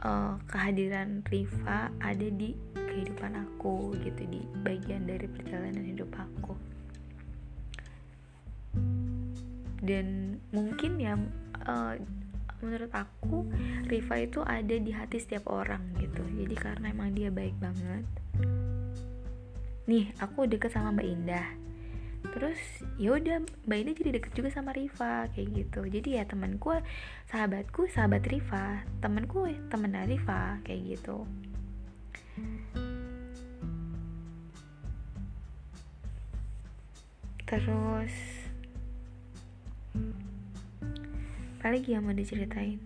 uh, 0.02 0.38
kehadiran 0.46 1.26
Riva 1.26 1.90
ada 1.98 2.28
di 2.30 2.54
kehidupan 2.74 3.34
aku 3.34 3.98
gitu 4.06 4.22
di 4.30 4.46
bagian 4.62 5.10
dari 5.10 5.26
perjalanan 5.26 5.82
hidup 5.82 6.10
aku. 6.14 6.54
Dan 9.82 10.38
mungkin 10.54 11.02
ya 11.02 11.18
uh, 11.66 11.94
menurut 12.62 12.94
aku 12.94 13.50
Riva 13.90 14.16
itu 14.22 14.40
ada 14.46 14.74
di 14.78 14.94
hati 14.94 15.18
setiap 15.18 15.50
orang 15.50 15.98
gitu. 15.98 16.22
Jadi 16.22 16.54
karena 16.54 16.94
emang 16.94 17.10
dia 17.10 17.34
baik 17.34 17.58
banget. 17.58 18.06
Nih 19.90 20.14
aku 20.22 20.46
deket 20.46 20.72
sama 20.72 20.94
Mbak 20.94 21.08
Indah 21.10 21.63
terus 22.32 22.56
ya 22.96 23.12
udah 23.18 23.44
Mbak 23.68 23.78
Indah 23.84 23.94
jadi 24.00 24.10
deket 24.16 24.32
juga 24.32 24.48
sama 24.48 24.72
Riva 24.72 25.28
kayak 25.34 25.48
gitu. 25.52 25.80
Jadi 25.84 26.16
ya 26.16 26.24
temanku 26.24 26.72
sahabatku 27.28 27.90
sahabat 27.90 28.24
Riva. 28.24 28.86
Temanku 29.04 29.50
temen 29.68 29.92
Riva 30.08 30.58
kayak 30.64 30.80
gitu. 30.96 31.28
Terus 37.44 38.14
apa 41.64 41.80
lagi 41.80 41.96
yang 41.96 42.04
mau 42.04 42.12
diceritain? 42.12 42.80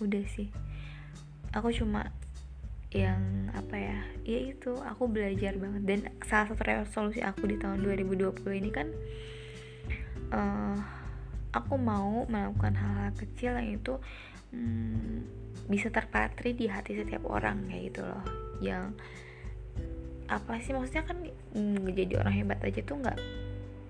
Udah 0.00 0.24
sih. 0.32 0.48
Aku 1.52 1.68
cuma 1.72 2.08
yang 2.94 3.50
apa 3.50 3.74
ya 3.74 3.98
ya 4.22 4.38
itu 4.54 4.78
aku 4.78 5.10
belajar 5.10 5.58
banget. 5.58 5.82
Dan 5.82 6.00
salah 6.22 6.54
satu 6.54 6.62
resolusi 6.62 7.20
aku 7.20 7.50
di 7.50 7.58
tahun 7.58 7.82
2020 7.82 8.60
ini 8.62 8.70
kan 8.70 8.88
uh, 10.30 10.78
aku 11.50 11.74
mau 11.74 12.22
melakukan 12.30 12.74
hal-hal 12.78 13.10
kecil 13.18 13.58
yang 13.58 13.78
itu 13.78 13.94
hmm, 14.54 15.26
bisa 15.66 15.90
terpatri 15.90 16.54
di 16.54 16.70
hati 16.70 16.94
setiap 16.94 17.26
orang 17.26 17.66
kayak 17.66 17.82
gitu 17.92 18.02
loh. 18.06 18.24
Yang 18.62 18.84
apa 20.24 20.56
sih 20.62 20.72
maksudnya 20.72 21.04
kan 21.04 21.18
mm, 21.52 21.84
jadi 21.92 22.24
orang 22.24 22.34
hebat 22.40 22.58
aja 22.64 22.80
tuh 22.80 22.96
nggak 22.96 23.18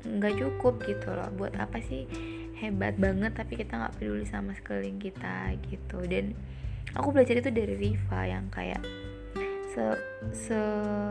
nggak 0.04 0.34
cukup 0.40 0.80
gitu 0.88 1.08
loh. 1.12 1.28
Buat 1.37 1.61
apa 1.61 1.78
sih 1.84 2.08
hebat 2.56 2.96
banget 2.96 3.37
tapi 3.37 3.61
kita 3.61 3.76
nggak 3.76 4.00
peduli 4.00 4.25
sama 4.25 4.56
sekeliling 4.56 4.96
kita 4.96 5.52
gitu. 5.68 6.00
Dan 6.08 6.32
aku 6.95 7.11
belajar 7.11 7.39
itu 7.39 7.51
dari 7.51 7.75
Riva 7.75 8.21
yang 8.27 8.47
kayak 8.51 8.83
se 9.75 9.85
se 10.31 10.61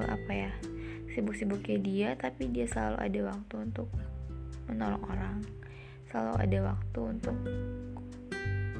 apa 0.07 0.31
ya 0.31 0.51
sibuk-sibuknya 1.11 1.77
dia 1.83 2.09
tapi 2.15 2.49
dia 2.49 2.65
selalu 2.65 2.97
ada 2.97 3.19
waktu 3.29 3.55
untuk 3.69 3.87
menolong 4.67 5.03
orang. 5.11 5.37
Selalu 6.09 6.33
ada 6.39 6.59
waktu 6.73 6.99
untuk 7.01 7.37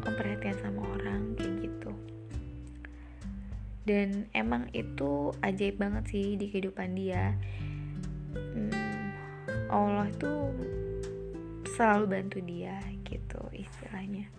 memperhatikan 0.03 0.55
sama 0.61 0.81
orang 0.97 1.21
kayak 1.37 1.69
gitu. 1.69 1.91
Dan 3.83 4.31
emang 4.31 4.71
itu 4.71 5.35
ajaib 5.43 5.75
banget 5.77 6.03
sih 6.07 6.27
di 6.39 6.47
kehidupan 6.47 6.95
dia. 6.95 7.35
Hmm, 8.33 9.11
Allah 9.67 10.07
tuh 10.15 10.55
selalu 11.73 12.05
bantu 12.05 12.37
dia 12.45 12.77
gitu 13.01 13.41
istilahnya 13.49 14.29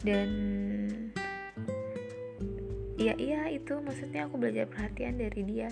dan 0.00 0.28
iya 2.96 3.12
iya 3.16 3.40
itu 3.52 3.76
maksudnya 3.80 4.28
aku 4.28 4.40
belajar 4.40 4.68
perhatian 4.68 5.20
dari 5.20 5.42
dia. 5.44 5.70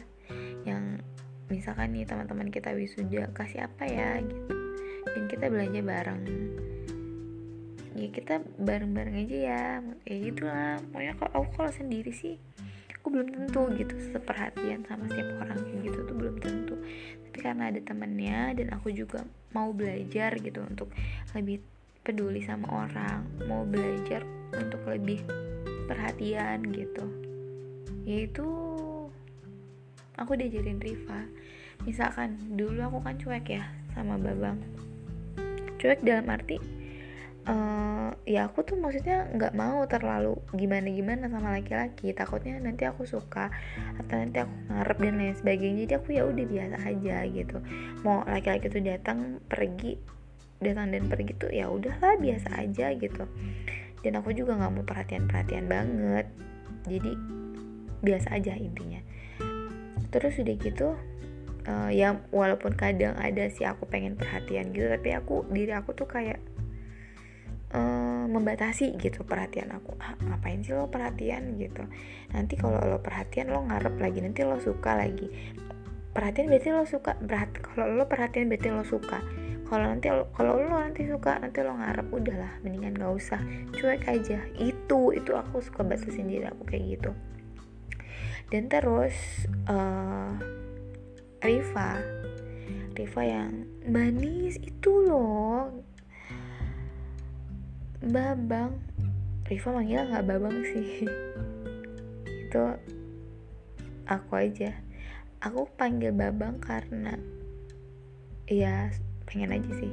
Yang 0.65 1.05
misalkan 1.49 1.97
nih 1.97 2.05
teman-teman 2.05 2.53
kita 2.53 2.77
wisuda 2.77 3.33
kasih 3.33 3.69
apa 3.69 3.85
ya 3.89 4.21
gitu. 4.21 4.55
Dan 5.09 5.25
kita 5.33 5.49
belanja 5.49 5.81
bareng. 5.81 6.23
Ya 7.99 8.09
kita 8.15 8.35
bareng-bareng 8.61 9.17
aja 9.27 9.37
ya 9.37 9.63
kayak 10.05 10.21
gitulah. 10.33 10.77
Pokoknya 10.93 11.15
kalau 11.17 11.33
aku 11.41 11.51
kalau 11.57 11.73
sendiri 11.73 12.13
sih 12.13 12.37
aku 13.09 13.25
belum 13.25 13.29
tentu 13.33 13.63
gitu 13.81 13.95
seperhatian 14.13 14.85
sama 14.85 15.09
setiap 15.09 15.41
orang 15.41 15.57
kayak 15.65 15.81
gitu 15.89 15.99
tuh 16.05 16.17
belum 16.17 16.37
tentu. 16.45 16.77
Tapi 17.25 17.39
karena 17.41 17.73
ada 17.73 17.81
temennya 17.81 18.53
dan 18.53 18.69
aku 18.77 18.93
juga 18.93 19.25
mau 19.57 19.73
belajar 19.73 20.37
gitu 20.37 20.61
untuk 20.61 20.93
lebih 21.33 21.65
peduli 22.09 22.41
sama 22.41 22.89
orang 22.89 23.29
mau 23.45 23.69
belajar 23.69 24.25
untuk 24.57 24.81
lebih 24.89 25.21
perhatian 25.85 26.65
gitu. 26.73 27.05
Yaitu 28.09 28.49
aku 30.17 30.33
diajarin 30.41 30.81
Riva. 30.81 31.29
Misalkan 31.85 32.41
dulu 32.57 32.81
aku 32.81 32.99
kan 33.05 33.21
cuek 33.21 33.61
ya 33.61 33.69
sama 33.93 34.17
Babang. 34.17 34.57
Cuek 35.77 36.01
dalam 36.01 36.33
arti 36.33 36.79
uh, 37.49 38.11
ya 38.29 38.47
aku 38.47 38.63
tuh 38.63 38.77
maksudnya 38.77 39.27
nggak 39.33 39.57
mau 39.57 39.83
terlalu 39.89 40.37
gimana 40.55 40.89
gimana 40.93 41.25
sama 41.33 41.57
laki-laki. 41.57 42.13
Takutnya 42.13 42.61
nanti 42.61 42.85
aku 42.85 43.09
suka 43.09 43.53
atau 44.01 44.15
nanti 44.17 44.45
aku 44.45 44.55
ngarep 44.69 44.99
dan 45.01 45.15
lain 45.17 45.35
sebagainya. 45.37 45.81
Jadi 45.89 45.95
aku 45.97 46.09
ya 46.15 46.23
udah 46.29 46.47
biasa 46.47 46.77
aja 46.85 47.17
gitu. 47.29 47.57
Mau 48.05 48.23
laki-laki 48.29 48.67
tuh 48.69 48.85
datang 48.85 49.41
pergi 49.49 50.18
datang 50.59 50.91
dan 50.91 51.07
pergi 51.07 51.33
tuh 51.39 51.51
ya 51.55 51.71
udahlah 51.71 52.19
biasa 52.19 52.59
aja 52.59 52.95
gitu. 52.95 53.25
Dan 54.03 54.13
aku 54.19 54.35
juga 54.35 54.55
nggak 54.59 54.73
mau 54.75 54.85
perhatian 54.87 55.27
perhatian 55.27 55.67
banget. 55.67 56.27
Jadi 56.87 57.13
biasa 58.03 58.39
aja 58.39 58.55
intinya. 58.55 59.03
Terus 60.09 60.41
udah 60.41 60.57
gitu 60.57 60.89
uh, 61.69 61.91
ya 61.93 62.17
walaupun 62.33 62.75
kadang 62.75 63.15
ada 63.21 63.47
sih 63.53 63.69
aku 63.69 63.85
pengen 63.85 64.17
perhatian 64.17 64.73
gitu 64.73 64.89
tapi 64.89 65.13
aku 65.13 65.45
diri 65.53 65.77
aku 65.77 65.93
tuh 65.93 66.09
kayak 66.09 66.41
uh, 67.77 68.25
membatasi 68.29 68.97
gitu 68.97 69.25
perhatian 69.25 69.73
aku. 69.73 69.97
Ah, 70.01 70.17
ngapain 70.17 70.65
sih 70.65 70.73
lo 70.73 70.89
perhatian? 70.89 71.61
gitu. 71.61 71.85
Nanti 72.33 72.57
kalau 72.57 72.81
lo 72.81 72.99
perhatian 73.05 73.53
lo 73.53 73.65
ngarep 73.69 74.01
lagi 74.01 74.19
nanti 74.25 74.41
lo 74.45 74.57
suka 74.61 74.97
lagi. 74.97 75.29
Perhatian 76.13 76.51
berarti 76.51 76.69
lo 76.73 76.85
suka 76.89 77.15
berarti 77.21 77.59
kalau 77.63 77.95
lo 77.95 78.05
perhatian 78.09 78.49
berarti 78.51 78.69
lo 78.73 78.83
suka 78.83 79.21
kalau 79.69 79.85
nanti 79.85 80.09
kalau 80.33 80.57
lo 80.57 80.81
nanti 80.81 81.05
suka 81.05 81.37
nanti 81.45 81.61
lo 81.61 81.77
ngarep 81.77 82.09
udahlah 82.09 82.53
mendingan 82.65 82.97
gak 82.97 83.13
usah 83.13 83.41
cuek 83.77 84.09
aja. 84.09 84.41
Itu 84.57 85.13
itu 85.13 85.37
aku 85.37 85.61
suka 85.61 85.85
bahasa 85.85 86.09
sendiri 86.09 86.49
aku 86.49 86.65
kayak 86.65 86.97
gitu. 86.97 87.13
Dan 88.49 88.73
terus 88.73 89.45
uh, 89.69 90.33
Riva. 91.45 92.01
Riva 92.97 93.23
yang 93.23 93.69
manis 93.85 94.57
itu 94.57 95.05
loh. 95.05 95.69
Babang. 98.01 98.81
Riva 99.45 99.69
manggil 99.71 100.09
nggak 100.09 100.27
Babang 100.27 100.57
sih. 100.65 101.05
Itu 102.49 102.65
aku 104.09 104.33
aja. 104.33 104.81
Aku 105.45 105.69
panggil 105.77 106.11
Babang 106.17 106.59
karena 106.59 107.15
ya 108.49 108.89
pengen 109.29 109.53
aja 109.53 109.71
sih. 109.77 109.93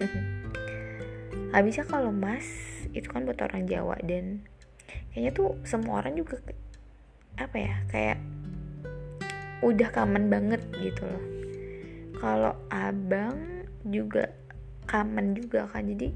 Habisnya 1.54 1.84
kalau 1.84 2.08
Mas 2.08 2.48
itu 2.96 3.04
kan 3.12 3.28
buat 3.28 3.38
orang 3.44 3.68
Jawa 3.68 4.00
dan 4.00 4.40
kayaknya 5.12 5.30
tuh 5.36 5.60
semua 5.68 6.00
orang 6.00 6.16
juga 6.16 6.40
apa 7.36 7.56
ya 7.56 7.76
kayak 7.92 8.18
udah 9.62 9.88
kamen 9.92 10.32
banget 10.32 10.60
gitu 10.80 11.04
loh. 11.04 11.24
Kalau 12.18 12.56
abang 12.72 13.36
juga 13.86 14.32
kamen 14.88 15.36
juga 15.36 15.68
kan 15.70 15.86
jadi 15.86 16.10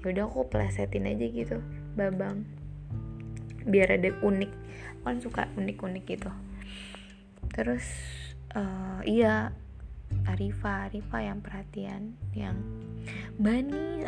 yaudah 0.00 0.24
aku 0.26 0.48
plesetin 0.48 1.06
aja 1.06 1.26
gitu 1.28 1.60
babang. 1.94 2.48
Biar 3.68 4.00
ada 4.00 4.10
unik 4.24 4.52
kan 5.04 5.16
suka 5.20 5.48
unik-unik 5.56 6.04
gitu. 6.08 6.30
Terus 7.52 7.84
uh, 8.56 9.00
iya 9.04 9.54
Arifa 10.28 10.90
Arifa 10.90 11.18
yang 11.20 11.38
perhatian 11.42 12.14
yang 12.36 12.56
Bani 13.40 14.04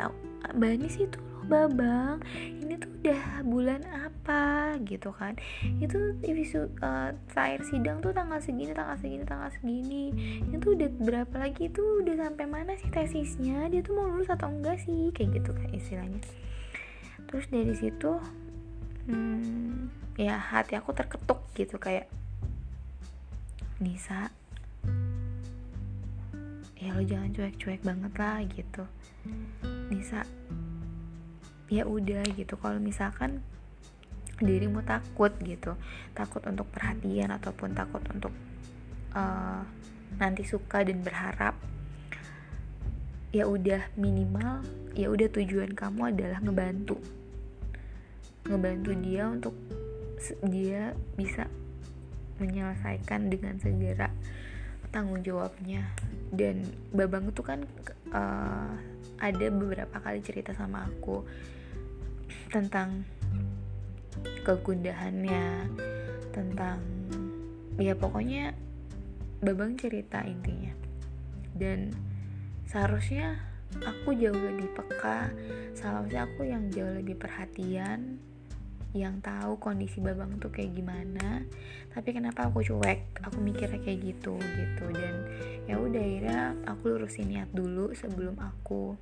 Bani 0.55 0.87
sih 0.91 1.09
tuh 1.09 1.33
loh 1.43 1.67
babang 1.67 2.23
ini 2.39 2.79
tuh 2.79 2.91
udah 3.03 3.43
bulan 3.43 3.83
apa 3.91 4.79
gitu 4.87 5.11
kan. 5.11 5.35
Itu 5.83 6.15
visu 6.23 6.71
uh, 6.83 7.11
sidang 7.67 7.99
tuh 7.99 8.15
tanggal 8.15 8.39
segini 8.39 8.71
tanggal 8.71 8.95
segini 9.03 9.25
tanggal 9.27 9.51
segini. 9.51 10.05
Itu 10.55 10.79
udah 10.79 10.89
berapa 11.03 11.35
lagi 11.43 11.67
tuh 11.75 12.07
udah 12.07 12.15
sampai 12.15 12.47
mana 12.47 12.79
sih 12.79 12.91
tesisnya? 12.95 13.67
Dia 13.69 13.83
tuh 13.83 13.99
mau 13.99 14.07
lulus 14.07 14.31
atau 14.31 14.49
enggak 14.49 14.79
sih? 14.87 15.11
Kayak 15.11 15.43
gitu 15.43 15.51
kan 15.51 15.69
istilahnya. 15.75 16.21
Terus 17.27 17.47
dari 17.51 17.75
situ 17.75 18.13
hmm, 19.11 19.91
ya 20.15 20.39
hati 20.39 20.79
aku 20.79 20.95
terketuk 20.95 21.43
gitu 21.59 21.77
kayak 21.83 22.07
Nisa 23.83 24.31
ya 26.83 26.99
lo 26.99 27.03
jangan 27.07 27.31
cuek-cuek 27.31 27.81
banget 27.87 28.13
lah 28.19 28.43
gitu. 28.51 28.83
Nisa 29.87 30.27
ya 31.71 31.87
udah 31.87 32.27
gitu. 32.35 32.59
Kalau 32.59 32.83
misalkan 32.83 33.39
dirimu 34.43 34.83
takut 34.83 35.31
gitu 35.47 35.79
takut 36.19 36.43
untuk 36.51 36.67
perhatian 36.75 37.31
ataupun 37.31 37.79
takut 37.79 38.03
untuk 38.11 38.35
uh, 39.15 39.63
nanti 40.19 40.43
suka 40.43 40.83
dan 40.83 40.99
berharap 41.07 41.55
ya 43.31 43.47
udah 43.47 43.87
minimal 43.95 44.67
ya 44.99 45.09
udah 45.09 45.31
tujuan 45.31 45.73
kamu 45.73 46.13
adalah 46.13 46.43
ngebantu. 46.43 46.99
Ngebantu 48.43 48.91
dia 48.99 49.31
untuk 49.31 49.55
dia 50.51 50.93
bisa 51.15 51.47
menyelesaikan 52.43 53.31
dengan 53.31 53.55
segera 53.63 54.11
tanggung 54.93 55.25
jawabnya. 55.25 55.89
Dan 56.33 56.69
babang 56.93 57.33
itu 57.33 57.43
kan 57.43 57.65
uh, 58.13 58.73
ada 59.19 59.47
beberapa 59.49 59.97
kali 59.99 60.21
cerita 60.21 60.53
sama 60.53 60.87
aku 60.87 61.25
tentang 62.53 63.09
kegundahannya 64.45 65.73
tentang 66.37 66.79
ya 67.81 67.97
pokoknya 67.97 68.53
babang 69.41 69.75
cerita 69.81 70.21
intinya. 70.23 70.77
Dan 71.57 71.93
seharusnya 72.69 73.41
aku 73.81 74.13
jauh 74.13 74.37
lebih 74.37 74.69
peka 74.77 75.33
seharusnya 75.73 76.29
aku 76.29 76.45
yang 76.45 76.69
jauh 76.69 76.93
lebih 76.93 77.17
perhatian 77.17 78.21
yang 78.93 79.25
tahu 79.25 79.57
kondisi 79.57 80.05
babang 80.05 80.37
tuh 80.37 80.53
kayak 80.53 80.77
gimana 80.77 81.49
tapi 81.93 82.17
kenapa 82.17 82.49
aku 82.49 82.65
cuek? 82.65 83.21
Aku 83.29 83.39
mikirnya 83.45 83.81
kayak 83.85 84.01
gitu 84.01 84.35
gitu. 84.41 84.85
Dan 84.97 85.15
ya 85.69 85.77
udah 85.77 86.01
akhirnya 86.01 86.41
aku 86.65 86.83
lurusin 86.97 87.29
niat 87.29 87.49
dulu 87.53 87.93
sebelum 87.93 88.37
aku 88.41 88.97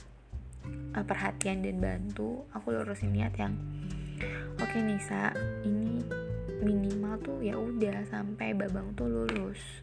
uh, 0.94 1.05
perhatian 1.07 1.62
dan 1.62 1.79
bantu. 1.79 2.44
Aku 2.50 2.74
lurusin 2.74 3.14
niat 3.14 3.35
yang 3.38 3.55
oke 4.59 4.66
okay, 4.66 4.83
Nisa 4.83 5.31
ini 5.62 6.03
minimal 6.61 7.16
tuh 7.24 7.38
ya 7.40 7.57
udah 7.57 8.05
sampai 8.11 8.53
babang 8.53 8.92
tuh 8.92 9.09
lulus 9.09 9.81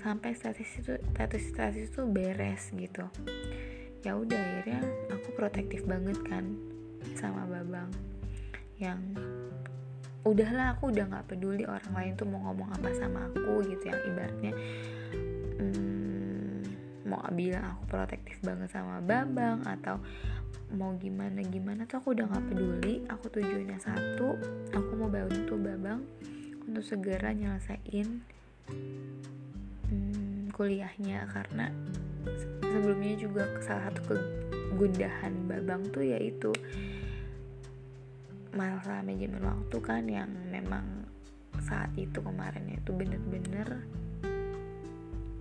sampai 0.00 0.32
status 0.32 0.68
itu 0.80 0.94
status 1.12 1.42
status 1.52 1.84
itu 1.90 2.00
beres 2.08 2.70
gitu. 2.72 3.04
Ya 4.04 4.14
udah 4.14 4.36
akhirnya 4.36 4.80
aku 5.10 5.32
protektif 5.34 5.82
banget 5.88 6.16
kan 6.28 6.54
sama 7.16 7.48
babang 7.48 7.88
yang 8.76 9.00
udahlah 10.24 10.72
aku 10.72 10.88
udah 10.88 11.04
nggak 11.04 11.26
peduli 11.28 11.68
orang 11.68 11.92
lain 11.92 12.12
tuh 12.16 12.24
mau 12.24 12.40
ngomong 12.48 12.72
apa 12.80 12.88
sama 12.96 13.28
aku 13.28 13.60
gitu 13.68 13.84
yang 13.92 14.00
ibaratnya. 14.08 14.52
Hmm, 15.60 16.64
mau 17.04 17.20
bilang 17.28 17.76
aku 17.76 17.82
protektif 17.92 18.40
banget 18.40 18.72
sama 18.72 19.04
babang 19.04 19.60
atau 19.68 20.00
mau 20.72 20.96
gimana 20.96 21.44
gimana 21.44 21.84
tuh 21.84 22.00
aku 22.00 22.16
udah 22.16 22.24
nggak 22.24 22.44
peduli. 22.48 22.94
Aku 23.12 23.28
tujuannya 23.28 23.78
satu 23.78 24.28
aku 24.72 24.90
mau 24.96 25.12
bantu 25.12 25.60
babang 25.60 26.00
untuk 26.64 26.84
segera 26.84 27.36
nyelesain 27.36 28.24
hmm, 29.92 30.56
kuliahnya. 30.56 31.28
Karena 31.28 31.68
sebelumnya 32.64 33.12
juga 33.20 33.44
salah 33.60 33.92
satu 33.92 34.16
kegundahan 34.72 35.36
babang 35.44 35.84
tuh 35.92 36.08
yaitu 36.08 36.48
masalah 38.54 39.02
manajemen 39.02 39.42
waktu 39.42 39.76
kan 39.82 40.02
yang 40.06 40.30
memang 40.50 41.06
saat 41.62 41.90
itu 41.94 42.18
kemarin 42.18 42.66
itu 42.70 42.90
bener-bener 42.90 43.86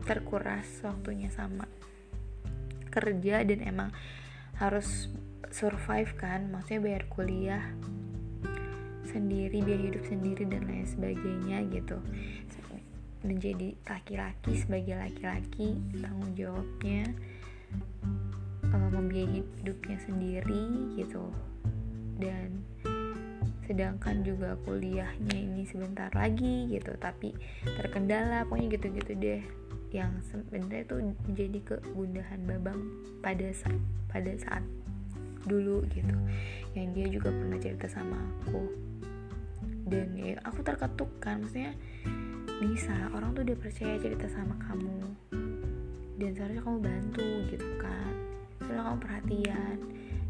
terkuras 0.04 0.68
waktunya 0.84 1.32
sama 1.32 1.66
kerja 2.94 3.42
dan 3.42 3.60
emang 3.66 3.90
harus 4.62 5.10
survive 5.50 6.14
kan 6.18 6.50
maksudnya 6.54 6.82
bayar 6.82 7.04
kuliah 7.10 7.64
sendiri 9.14 9.62
biaya 9.62 9.94
hidup 9.94 10.04
sendiri 10.10 10.44
dan 10.50 10.66
lain 10.66 10.88
sebagainya 10.90 11.58
gitu. 11.70 11.98
Menjadi 13.24 13.78
laki-laki 13.88 14.52
sebagai 14.60 15.00
laki-laki 15.00 15.80
tanggung 16.02 16.34
jawabnya 16.36 17.08
uh, 18.68 18.90
membiayai 18.92 19.46
hidupnya 19.62 19.98
sendiri 20.04 20.64
gitu. 21.00 21.32
Dan 22.20 22.66
sedangkan 23.64 24.28
juga 24.28 24.60
kuliahnya 24.68 25.36
ini 25.36 25.64
sebentar 25.64 26.12
lagi 26.12 26.68
gitu 26.68 26.92
tapi 27.00 27.32
terkendala 27.64 28.44
pokoknya 28.48 28.76
gitu-gitu 28.76 29.12
deh. 29.16 29.44
Yang 29.94 30.12
sebenarnya 30.34 30.84
itu 30.90 30.96
menjadi 31.30 31.60
kegundahan 31.64 32.42
babang 32.50 32.80
pada 33.22 33.48
saat 33.54 33.80
pada 34.10 34.34
saat 34.42 34.64
dulu 35.48 35.86
gitu. 35.94 36.16
Yang 36.74 36.88
dia 36.98 37.08
juga 37.20 37.30
pernah 37.32 37.60
cerita 37.62 37.88
sama 37.88 38.18
aku. 38.44 38.64
Dan 39.88 40.16
ya 40.18 40.40
aku 40.44 40.60
terketuk 40.66 41.12
kan 41.22 41.44
maksudnya 41.44 41.76
bisa 42.64 42.96
orang 43.12 43.36
tuh 43.36 43.44
udah 43.44 43.58
percaya 43.60 43.96
cerita 44.02 44.28
sama 44.32 44.56
kamu. 44.66 45.00
Dan 46.18 46.30
seharusnya 46.36 46.64
kamu 46.64 46.80
bantu 46.82 47.28
gitu 47.54 47.70
kan. 47.80 48.12
Seharusnya 48.64 48.84
kamu 48.90 49.00
perhatian 49.00 49.78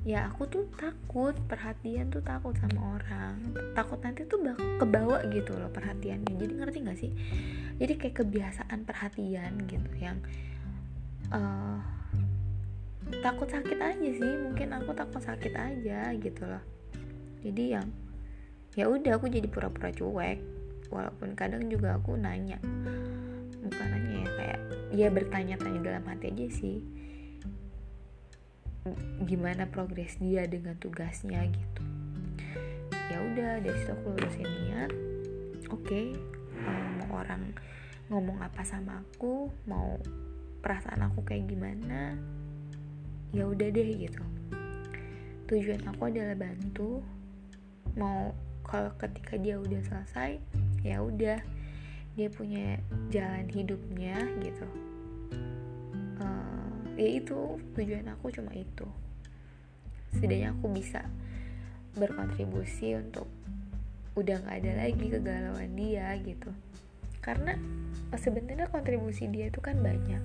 ya 0.03 0.27
aku 0.27 0.43
tuh 0.51 0.63
takut 0.75 1.31
perhatian 1.47 2.11
tuh 2.11 2.19
takut 2.19 2.51
sama 2.59 2.99
orang. 2.99 3.39
Takut 3.71 3.99
nanti 4.03 4.27
tuh 4.27 4.43
bak 4.43 4.59
kebawa 4.83 5.23
gitu 5.31 5.55
loh 5.55 5.71
perhatiannya. 5.71 6.35
Jadi 6.35 6.53
ngerti 6.59 6.77
gak 6.83 6.99
sih? 6.99 7.11
Jadi 7.79 7.93
kayak 7.95 8.15
kebiasaan 8.19 8.79
perhatian 8.83 9.63
gitu 9.65 9.91
yang 9.95 10.19
uh, 11.31 11.79
takut 13.23 13.47
sakit 13.47 13.79
aja 13.79 14.09
sih. 14.19 14.33
Mungkin 14.43 14.75
aku 14.75 14.91
takut 14.91 15.23
sakit 15.23 15.55
aja 15.55 16.11
gitu 16.19 16.43
loh. 16.43 16.63
Jadi 17.39 17.63
yang 17.71 17.87
ya 18.75 18.91
udah 18.91 19.15
aku 19.15 19.31
jadi 19.31 19.47
pura-pura 19.47 19.95
cuek. 19.95 20.39
Walaupun 20.91 21.33
kadang 21.33 21.71
juga 21.71 21.95
aku 21.95 22.19
nanya 22.19 22.59
bukan 23.63 23.87
nanya 23.87 24.11
ya 24.11 24.29
kayak 24.35 24.59
ya 24.93 25.07
bertanya-tanya 25.09 25.79
dalam 25.81 26.03
hati 26.05 26.29
aja 26.29 26.47
sih 26.51 26.77
gimana 29.23 29.67
progres 29.67 30.19
dia 30.19 30.43
dengan 30.47 30.75
tugasnya 30.77 31.43
gitu. 31.47 31.81
Ya 33.11 33.17
udah 33.19 33.51
dari 33.63 33.77
situ 33.79 33.91
aku 33.95 34.15
lulusin 34.15 34.47
niat. 34.47 34.91
Oke 35.71 35.83
okay, 35.83 36.05
mau 36.99 37.23
orang 37.23 37.55
ngomong 38.11 38.43
apa 38.43 38.61
sama 38.67 38.99
aku 38.99 39.47
mau 39.65 39.95
perasaan 40.59 41.07
aku 41.07 41.23
kayak 41.23 41.47
gimana 41.47 42.19
ya 43.31 43.47
udah 43.47 43.67
deh 43.71 43.89
gitu. 43.95 44.23
Tujuan 45.47 45.83
aku 45.87 46.11
adalah 46.11 46.35
bantu. 46.35 47.03
Mau 47.95 48.35
kalau 48.63 48.91
ketika 48.97 49.37
dia 49.37 49.59
udah 49.59 49.81
selesai 49.83 50.39
ya 50.81 50.99
udah 50.99 51.39
dia 52.13 52.29
punya 52.29 52.77
jalan 53.09 53.49
hidupnya 53.49 54.17
gitu 54.41 54.67
ya 56.97 57.09
itu 57.09 57.57
tujuan 57.77 58.07
aku 58.13 58.29
cuma 58.33 58.51
itu. 58.53 58.87
Setidaknya 60.13 60.53
aku 60.53 60.69
bisa 60.69 61.05
berkontribusi 61.97 62.97
untuk 62.97 63.25
udah 64.13 64.37
nggak 64.45 64.57
ada 64.61 64.71
lagi 64.85 65.05
kegalauan 65.09 65.73
dia 65.73 66.13
gitu. 66.21 66.53
Karena 67.23 67.57
sebenarnya 68.13 68.69
kontribusi 68.69 69.25
dia 69.29 69.49
itu 69.49 69.57
kan 69.57 69.81
banyak. 69.81 70.21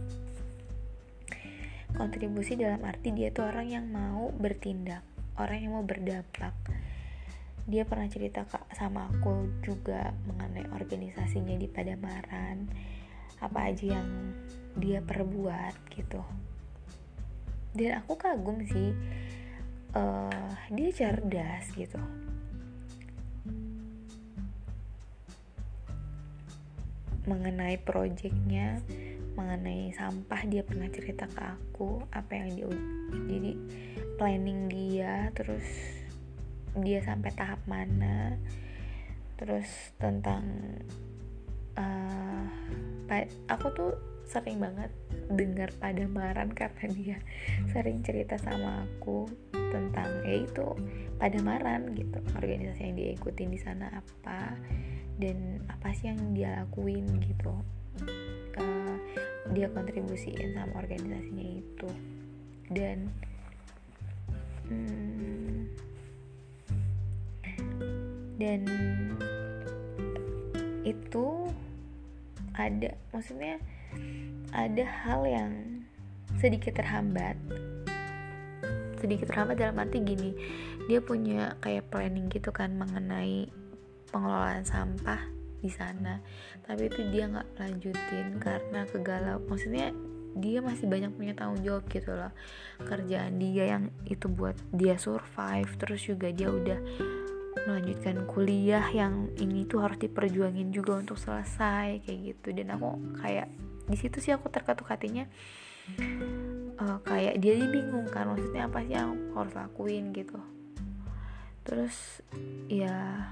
Kontribusi 1.97 2.55
dalam 2.61 2.85
arti 2.85 3.17
dia 3.17 3.33
tuh 3.33 3.49
orang 3.49 3.69
yang 3.73 3.87
mau 3.89 4.29
bertindak 4.37 5.01
orang 5.39 5.59
yang 5.63 5.73
mau 5.79 5.87
berdampak. 5.87 6.55
Dia 7.69 7.87
pernah 7.87 8.11
cerita 8.11 8.43
kak 8.45 8.75
sama 8.75 9.07
aku 9.07 9.49
juga 9.63 10.11
mengenai 10.27 10.67
organisasinya 10.75 11.55
di 11.55 11.69
Padamaran. 11.71 12.67
Apa 13.39 13.71
aja 13.71 14.03
yang 14.03 14.35
dia 14.75 14.99
perbuat 14.99 15.75
gitu 15.95 16.23
dan 17.77 18.01
aku 18.01 18.15
kagum 18.17 18.65
sih 18.65 18.93
uh, 19.97 20.53
dia 20.73 20.91
cerdas 20.93 21.69
gitu. 21.75 22.01
Mengenai 27.29 27.77
projectnya 27.85 28.81
mengenai 29.39 29.95
sampah 29.95 30.43
dia 30.51 30.67
pernah 30.67 30.91
cerita 30.91 31.31
ke 31.31 31.39
aku 31.39 32.03
apa 32.11 32.33
yang 32.35 32.49
dia 32.59 32.67
jadi 33.31 33.53
planning 34.19 34.67
dia 34.67 35.31
terus 35.31 35.63
dia 36.75 36.99
sampai 37.07 37.31
tahap 37.39 37.63
mana 37.71 38.35
terus 39.39 39.95
tentang 40.03 40.43
uh, 41.79 42.43
aku 43.47 43.67
tuh 43.71 43.93
sering 44.29 44.61
banget 44.61 44.93
dengar 45.33 45.73
pada 45.81 46.05
maran 46.05 46.53
karena 46.53 46.87
dia 46.93 47.19
sering 47.73 48.05
cerita 48.05 48.37
sama 48.37 48.85
aku 48.85 49.25
tentang 49.53 50.09
ya 50.25 50.45
itu 50.45 50.69
pada 51.17 51.41
maran 51.41 51.97
gitu. 51.97 52.21
Organisasi 52.37 52.81
yang 52.93 52.95
dia 52.97 53.11
ikutin 53.17 53.49
di 53.49 53.61
sana 53.61 53.89
apa 53.89 54.53
dan 55.17 55.65
apa 55.73 55.89
sih 55.97 56.13
yang 56.13 56.37
dia 56.37 56.63
lakuin 56.63 57.09
gitu. 57.25 57.53
Uh, 58.61 58.97
dia 59.57 59.73
kontribusiin 59.73 60.53
sama 60.53 60.77
organisasinya 60.85 61.47
itu. 61.65 61.91
Dan 62.69 63.09
hmm, 64.69 65.65
dan 68.39 68.61
itu 70.85 71.27
ada 72.55 72.91
maksudnya 73.13 73.59
ada 74.53 74.85
hal 75.05 75.23
yang 75.29 75.53
sedikit 76.41 76.79
terhambat. 76.79 77.37
Sedikit 78.99 79.31
terhambat 79.31 79.63
dalam 79.63 79.79
arti 79.79 80.03
gini 80.03 80.35
dia 80.89 81.05
punya 81.05 81.55
kayak 81.61 81.93
planning 81.93 82.33
gitu 82.33 82.49
kan 82.49 82.73
mengenai 82.75 83.53
pengelolaan 84.09 84.65
sampah 84.65 85.21
di 85.61 85.71
sana. 85.71 86.19
Tapi 86.65 86.89
itu 86.89 87.05
dia 87.13 87.29
nggak 87.29 87.49
lanjutin 87.61 88.41
karena 88.41 88.89
kegalau 88.89 89.39
maksudnya 89.45 89.93
dia 90.39 90.63
masih 90.63 90.87
banyak 90.87 91.13
punya 91.13 91.35
tanggung 91.35 91.61
jawab 91.61 91.85
gitu 91.93 92.15
loh. 92.15 92.33
Kerjaan 92.83 93.37
dia 93.43 93.77
yang 93.77 93.91
itu 94.07 94.27
buat 94.31 94.55
dia 94.73 94.97
survive 94.97 95.71
terus 95.77 96.01
juga 96.07 96.31
dia 96.31 96.49
udah 96.49 96.79
melanjutkan 97.67 98.25
kuliah 98.25 98.87
yang 98.95 99.29
ini 99.37 99.67
tuh 99.69 99.83
harus 99.85 99.99
diperjuangin 100.01 100.73
juga 100.73 100.97
untuk 100.97 101.19
selesai 101.21 102.01
kayak 102.07 102.19
gitu. 102.33 102.55
Dan 102.55 102.73
aku 102.73 103.19
kayak 103.21 103.51
di 103.89 103.97
situ 103.97 104.21
sih 104.21 104.37
aku 104.37 104.53
terketuk 104.53 104.87
hatinya. 104.93 105.25
Uh, 106.79 107.01
kayak 107.03 107.41
dia 107.41 107.57
bingung 107.65 108.07
kan 108.13 108.29
maksudnya 108.29 108.69
apa 108.69 108.85
sih 108.85 108.95
yang 108.95 109.17
harus 109.33 109.57
lakuin 109.57 110.13
gitu. 110.13 110.37
Terus 111.65 112.21
ya 112.69 113.25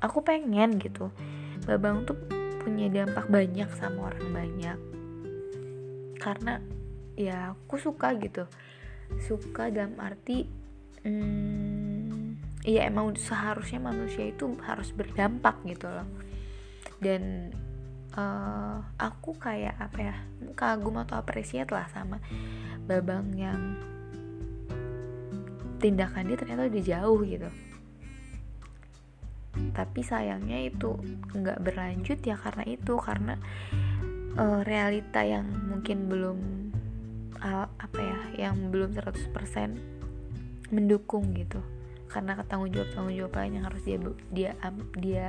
aku 0.00 0.24
pengen 0.24 0.80
gitu. 0.80 1.12
Babang 1.68 2.08
tuh 2.08 2.16
punya 2.64 2.88
dampak 2.88 3.28
banyak 3.28 3.68
sama 3.76 4.10
orang 4.10 4.28
banyak. 4.32 4.78
Karena 6.16 6.58
ya 7.14 7.52
aku 7.52 7.76
suka 7.76 8.16
gitu. 8.16 8.48
Suka 9.20 9.68
dalam 9.68 10.00
arti 10.00 10.48
hmm, 11.04 12.40
ya 12.64 12.88
emang 12.88 13.12
seharusnya 13.18 13.82
manusia 13.82 14.32
itu 14.32 14.56
harus 14.64 14.88
berdampak 14.96 15.60
gitu 15.68 15.86
loh. 15.92 16.08
Dan 17.02 17.52
uh, 18.16 18.76
aku 19.00 19.36
kayak 19.40 19.76
apa 19.80 19.98
ya 20.00 20.16
kagum 20.52 21.00
atau 21.00 21.20
apresiat 21.20 21.68
lah 21.72 21.88
sama 21.88 22.20
babang 22.84 23.32
yang 23.36 23.60
tindakan 25.82 26.30
dia 26.30 26.38
ternyata 26.38 26.70
udah 26.70 26.84
jauh 26.84 27.20
gitu. 27.26 27.50
Tapi 29.72 30.00
sayangnya 30.00 30.58
itu 30.64 30.96
nggak 31.34 31.58
berlanjut 31.60 32.18
ya 32.24 32.36
karena 32.38 32.64
itu 32.64 32.94
karena 32.96 33.34
uh, 34.38 34.60
realita 34.64 35.26
yang 35.26 35.44
mungkin 35.68 36.08
belum 36.08 36.38
uh, 37.42 37.66
apa 37.68 38.00
ya 38.00 38.48
yang 38.48 38.70
belum 38.70 38.94
100% 38.94 40.72
mendukung 40.72 41.34
gitu. 41.34 41.60
Karena 42.06 42.36
tanggung 42.44 42.70
jawab 42.70 42.92
tanggung 42.92 43.16
jawab 43.16 43.32
lain 43.40 43.60
yang 43.60 43.66
harus 43.66 43.82
dia 43.82 43.98
dia 44.30 44.52
dia 45.00 45.26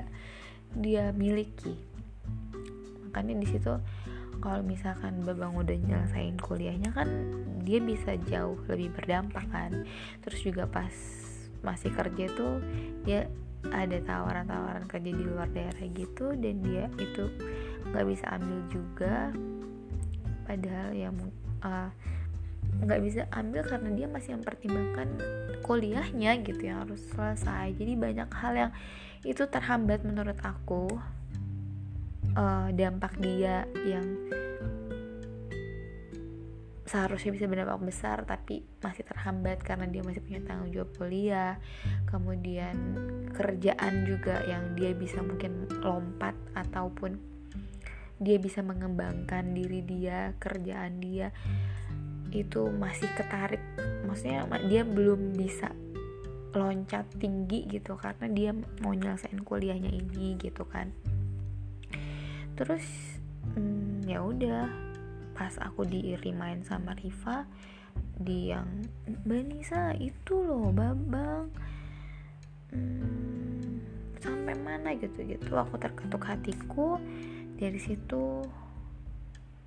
dia 0.74 1.04
miliki 1.14 1.93
makanya 3.14 3.38
di 3.38 3.46
situ 3.46 3.78
kalau 4.42 4.66
misalkan 4.66 5.22
babang 5.22 5.54
udah 5.54 5.78
nyelesain 5.78 6.34
kuliahnya 6.42 6.90
kan 6.98 7.06
dia 7.62 7.78
bisa 7.78 8.18
jauh 8.26 8.58
lebih 8.66 8.90
berdampak 8.98 9.46
kan. 9.54 9.86
Terus 10.26 10.42
juga 10.42 10.66
pas 10.66 10.92
masih 11.62 11.94
kerja 11.94 12.26
tuh 12.34 12.58
dia 13.06 13.30
ada 13.70 13.96
tawaran-tawaran 14.04 14.90
kerja 14.90 15.12
di 15.14 15.24
luar 15.24 15.48
daerah 15.54 15.86
gitu 15.94 16.36
dan 16.36 16.60
dia 16.66 16.90
itu 16.98 17.30
nggak 17.94 18.06
bisa 18.10 18.26
ambil 18.34 18.60
juga. 18.74 19.30
Padahal 20.50 20.90
yang 20.92 21.16
uh, 21.62 21.94
nggak 22.84 23.02
bisa 23.06 23.30
ambil 23.32 23.62
karena 23.64 23.90
dia 23.94 24.08
masih 24.10 24.36
mempertimbangkan 24.42 25.08
kuliahnya 25.62 26.42
gitu 26.42 26.66
yang 26.66 26.84
harus 26.84 27.06
selesai. 27.14 27.78
Jadi 27.78 27.94
banyak 27.96 28.28
hal 28.34 28.54
yang 28.58 28.72
itu 29.24 29.48
terhambat 29.48 30.04
menurut 30.04 30.36
aku 30.44 31.00
uh, 32.38 32.70
dampak 32.74 33.18
dia 33.22 33.66
yang 33.86 34.06
seharusnya 36.84 37.34
bisa 37.34 37.50
berdampak 37.50 37.82
besar 37.90 38.22
tapi 38.22 38.62
masih 38.86 39.02
terhambat 39.02 39.66
karena 39.66 39.90
dia 39.90 40.06
masih 40.06 40.22
punya 40.22 40.46
tanggung 40.46 40.70
jawab 40.70 40.94
kuliah. 40.94 41.58
Kemudian 42.06 42.76
kerjaan 43.34 44.06
juga 44.06 44.46
yang 44.46 44.78
dia 44.78 44.94
bisa 44.94 45.18
mungkin 45.26 45.66
lompat 45.82 46.38
ataupun 46.54 47.18
dia 48.22 48.38
bisa 48.38 48.62
mengembangkan 48.62 49.58
diri 49.58 49.82
dia 49.82 50.38
kerjaan 50.38 51.02
dia 51.02 51.34
itu 52.30 52.70
masih 52.70 53.10
ketarik. 53.18 53.62
Maksudnya 54.06 54.46
dia 54.70 54.86
belum 54.86 55.34
bisa 55.34 55.74
loncat 56.54 57.10
tinggi 57.18 57.66
gitu 57.66 57.98
karena 57.98 58.30
dia 58.30 58.52
mau 58.86 58.94
nyelesain 58.94 59.42
kuliahnya 59.42 59.90
ini 59.90 60.38
gitu 60.38 60.70
kan 60.70 60.94
terus 62.54 62.86
hmm, 63.56 64.06
ya 64.08 64.22
udah. 64.24 64.70
Pas 65.34 65.58
aku 65.58 65.82
diirimain 65.90 66.62
sama 66.62 66.94
Riva 66.94 67.50
di 68.14 68.54
yang 68.54 68.86
Mbak 69.26 69.42
Nisa 69.50 69.90
itu 69.98 70.38
loh 70.38 70.70
babang 70.70 71.50
hmm, 72.70 73.82
sampai 74.22 74.54
mana 74.62 74.94
gitu 74.94 75.26
gitu. 75.26 75.58
Aku 75.58 75.82
terketuk 75.82 76.22
hatiku. 76.22 77.02
Dari 77.58 77.82
situ 77.82 78.46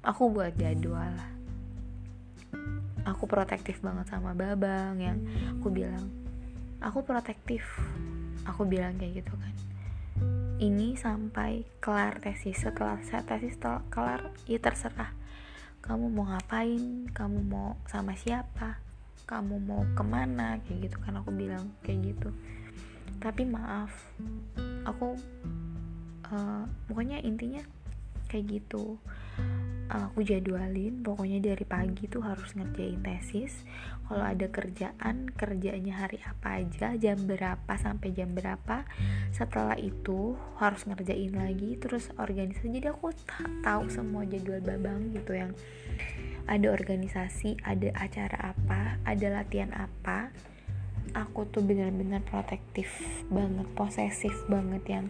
aku 0.06 0.22
buat 0.30 0.54
jadwal. 0.54 1.14
Aku 3.06 3.26
protektif 3.26 3.78
banget 3.82 4.10
sama 4.10 4.34
babang 4.34 4.98
yang 5.02 5.18
aku 5.58 5.70
bilang 5.74 6.06
aku 6.78 7.02
protektif. 7.02 7.66
Aku 8.46 8.62
bilang 8.62 8.94
kayak 8.94 9.26
gitu 9.26 9.34
kan 9.34 9.75
ini 10.56 10.96
sampai 10.96 11.68
kelar 11.84 12.20
tesis. 12.20 12.56
Setelah 12.56 13.00
saya 13.04 13.22
tesis 13.24 13.56
setelah 13.56 13.84
kelar 13.92 14.32
ya 14.48 14.56
terserah. 14.56 15.12
Kamu 15.84 16.10
mau 16.10 16.26
ngapain? 16.26 17.06
Kamu 17.12 17.40
mau 17.46 17.76
sama 17.86 18.16
siapa? 18.16 18.80
Kamu 19.28 19.60
mau 19.60 19.84
ke 19.92 20.02
mana? 20.02 20.58
Kayak 20.64 20.90
gitu 20.90 20.96
kan 21.04 21.20
aku 21.20 21.30
bilang 21.30 21.76
kayak 21.84 22.14
gitu. 22.14 22.28
Tapi 23.20 23.42
maaf 23.44 23.92
aku 24.88 25.16
uh, 26.32 26.64
pokoknya 26.88 27.20
intinya 27.20 27.62
kayak 28.26 28.60
gitu 28.60 28.98
aku 29.86 30.26
jadwalin 30.26 30.98
pokoknya 31.06 31.38
dari 31.38 31.62
pagi 31.62 32.10
tuh 32.10 32.22
harus 32.26 32.54
ngerjain 32.58 32.98
tesis. 33.02 33.62
Kalau 34.06 34.22
ada 34.22 34.46
kerjaan 34.50 35.30
kerjanya 35.34 36.06
hari 36.06 36.22
apa 36.22 36.62
aja 36.62 36.94
jam 36.94 37.18
berapa 37.26 37.72
sampai 37.74 38.14
jam 38.14 38.34
berapa 38.34 38.86
setelah 39.34 39.74
itu 39.78 40.38
harus 40.58 40.86
ngerjain 40.86 41.34
lagi 41.34 41.78
terus 41.78 42.10
organisasi. 42.18 42.70
Jadi 42.70 42.86
aku 42.90 43.14
tahu 43.62 43.90
semua 43.90 44.26
jadwal 44.26 44.62
babang 44.62 45.14
gitu 45.14 45.34
yang 45.34 45.52
ada 46.46 46.70
organisasi 46.70 47.58
ada 47.66 47.90
acara 47.98 48.54
apa 48.54 48.98
ada 49.06 49.26
latihan 49.42 49.70
apa. 49.74 50.30
Aku 51.14 51.48
tuh 51.48 51.62
bener-bener 51.62 52.20
protektif 52.26 52.90
banget 53.30 53.64
posesif 53.78 54.34
banget 54.50 54.82
yang 54.90 55.06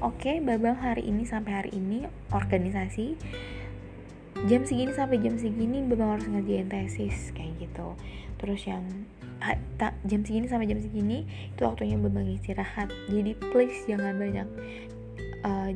oke 0.00 0.16
okay, 0.16 0.40
babang 0.40 0.74
hari 0.80 1.06
ini 1.06 1.22
sampai 1.28 1.52
hari 1.52 1.70
ini 1.76 2.08
organisasi 2.32 3.14
jam 4.48 4.62
segini 4.64 4.92
sampai 4.94 5.18
jam 5.20 5.36
segini 5.36 5.84
babang 5.84 6.16
harus 6.16 6.26
ngerjain 6.28 6.70
tesis 6.70 7.34
kayak 7.36 7.56
gitu. 7.60 7.94
Terus 8.40 8.62
yang 8.64 8.84
tak 9.80 9.96
jam 10.04 10.20
segini 10.24 10.46
sampai 10.48 10.68
jam 10.68 10.80
segini 10.80 11.24
itu 11.52 11.60
waktunya 11.64 11.96
babang 11.96 12.28
istirahat. 12.28 12.88
Jadi 13.08 13.36
please 13.52 13.84
jangan 13.88 14.16
banyak 14.16 14.48
uh, 15.44 15.70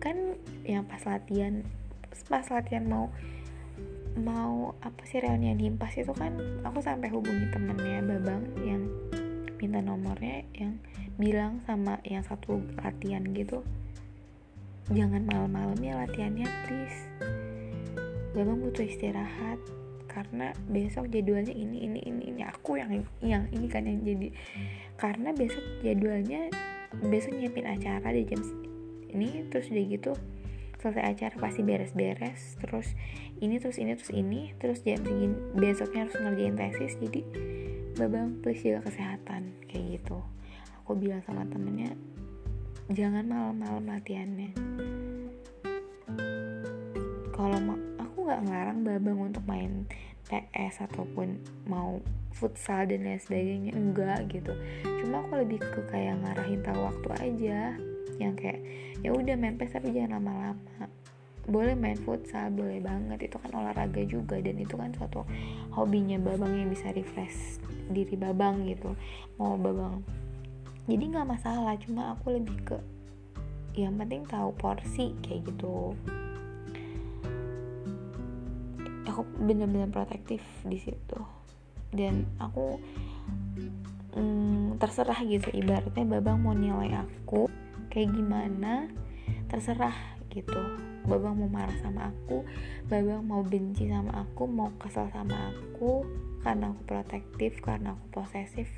kan 0.00 0.16
yang 0.64 0.84
pas 0.84 1.02
latihan 1.04 1.64
pas 2.28 2.46
latihan 2.48 2.84
mau 2.86 3.12
mau 4.16 4.72
apa 4.80 5.04
sih 5.04 5.20
reunian 5.20 5.60
himpas 5.60 5.92
itu 6.00 6.12
kan 6.16 6.32
aku 6.64 6.80
sampai 6.80 7.12
hubungi 7.12 7.52
temennya 7.52 8.00
babang 8.00 8.42
yang 8.64 8.82
minta 9.60 9.80
nomornya 9.84 10.44
yang 10.56 10.80
bilang 11.20 11.60
sama 11.68 12.00
yang 12.04 12.24
satu 12.24 12.60
latihan 12.80 13.24
gitu 13.36 13.60
jangan 14.88 15.24
malam-malam 15.28 15.76
ya 15.84 16.00
latihannya 16.00 16.48
please 16.64 16.98
memang 18.36 18.60
butuh 18.60 18.84
istirahat. 18.84 19.58
Karena 20.06 20.52
besok 20.72 21.12
jadwalnya 21.12 21.52
ini 21.52 21.84
ini 21.88 22.00
ini 22.04 22.22
ini. 22.32 22.40
Aku 22.44 22.76
yang 22.80 23.04
yang 23.20 23.48
ini 23.52 23.66
kan 23.68 23.84
yang 23.84 24.00
jadi. 24.00 24.32
Karena 24.96 25.32
besok 25.32 25.64
jadwalnya 25.84 26.48
besok 27.04 27.36
nyiapin 27.36 27.66
acara 27.66 28.08
di 28.14 28.24
jam 28.24 28.40
ini 29.12 29.48
terus 29.48 29.68
udah 29.72 29.84
gitu 29.88 30.12
selesai 30.76 31.04
acara 31.16 31.34
pasti 31.40 31.60
beres-beres 31.64 32.60
terus 32.60 32.92
ini 33.40 33.56
terus 33.58 33.76
ini 33.80 33.92
terus 33.96 34.12
ini 34.12 34.40
terus 34.60 34.78
jam 34.84 35.00
segini 35.02 35.36
besoknya 35.56 36.06
harus 36.06 36.16
ngerjain 36.20 36.56
tesis 36.56 36.94
jadi 37.00 37.20
babang 37.96 38.36
please 38.44 38.60
jaga 38.60 38.92
kesehatan 38.92 39.56
kayak 39.72 39.98
gitu. 39.98 40.20
Aku 40.84 40.94
bilang 40.94 41.24
sama 41.24 41.48
temennya 41.48 41.96
jangan 42.92 43.24
malam-malam 43.24 43.88
latihannya. 43.88 44.52
Kalau 47.32 47.56
aku 47.56 47.74
nggak 48.26 48.42
ngelarang 48.44 48.80
babang 48.82 49.18
untuk 49.30 49.44
main 49.46 49.86
PS 50.26 50.82
ataupun 50.90 51.38
mau 51.70 52.02
futsal 52.34 52.90
dan 52.90 53.06
lain 53.06 53.22
sebagainya? 53.22 53.72
Enggak 53.72 54.26
gitu. 54.28 54.52
Cuma 54.82 55.22
aku 55.22 55.40
lebih 55.40 55.62
ke 55.62 55.80
kayak 55.88 56.18
ngarahin 56.20 56.60
tahu 56.66 56.80
waktu 56.82 57.08
aja. 57.22 57.60
Yang 58.18 58.34
kayak 58.42 58.60
ya 59.06 59.10
udah 59.14 59.34
main 59.38 59.54
PS 59.54 59.78
tapi 59.78 59.94
jangan 59.94 60.18
lama-lama. 60.18 60.90
Boleh 61.46 61.78
main 61.78 61.96
futsal 61.96 62.50
boleh 62.50 62.82
banget. 62.82 63.30
Itu 63.30 63.38
kan 63.38 63.54
olahraga 63.54 64.02
juga 64.02 64.42
dan 64.42 64.58
itu 64.58 64.74
kan 64.74 64.90
suatu 64.92 65.22
hobinya 65.70 66.18
babang 66.18 66.58
yang 66.58 66.68
bisa 66.68 66.90
refresh 66.90 67.62
diri 67.94 68.18
babang 68.18 68.66
gitu. 68.66 68.92
Mau 69.38 69.54
babang 69.54 70.02
jadi 70.86 71.02
nggak 71.10 71.26
masalah 71.26 71.74
cuma 71.82 72.14
aku 72.14 72.38
lebih 72.38 72.56
ke 72.62 72.78
yang 73.76 73.98
penting 73.98 74.24
tahu 74.24 74.54
porsi 74.56 75.12
kayak 75.20 75.50
gitu 75.52 75.92
aku 79.16 79.24
bener-bener 79.40 79.88
protektif 79.88 80.44
di 80.68 80.76
situ. 80.76 81.16
Dan 81.88 82.28
aku 82.36 82.76
mm, 84.12 84.76
terserah 84.76 85.16
gitu 85.24 85.48
ibaratnya 85.56 86.04
babang 86.04 86.44
mau 86.44 86.52
nilai 86.52 86.92
aku 87.00 87.48
kayak 87.88 88.12
gimana 88.12 88.92
terserah 89.48 89.96
gitu. 90.28 90.60
Babang 91.08 91.40
mau 91.40 91.48
marah 91.48 91.78
sama 91.80 92.12
aku 92.12 92.44
babang 92.92 93.24
mau 93.24 93.40
benci 93.40 93.88
sama 93.88 94.26
aku 94.26 94.44
mau 94.44 94.68
kesel 94.76 95.08
sama 95.08 95.54
aku 95.54 96.04
karena 96.44 96.74
aku 96.74 96.82
protektif 96.84 97.58
karena 97.64 97.96
aku 97.96 98.20
posesif 98.20 98.68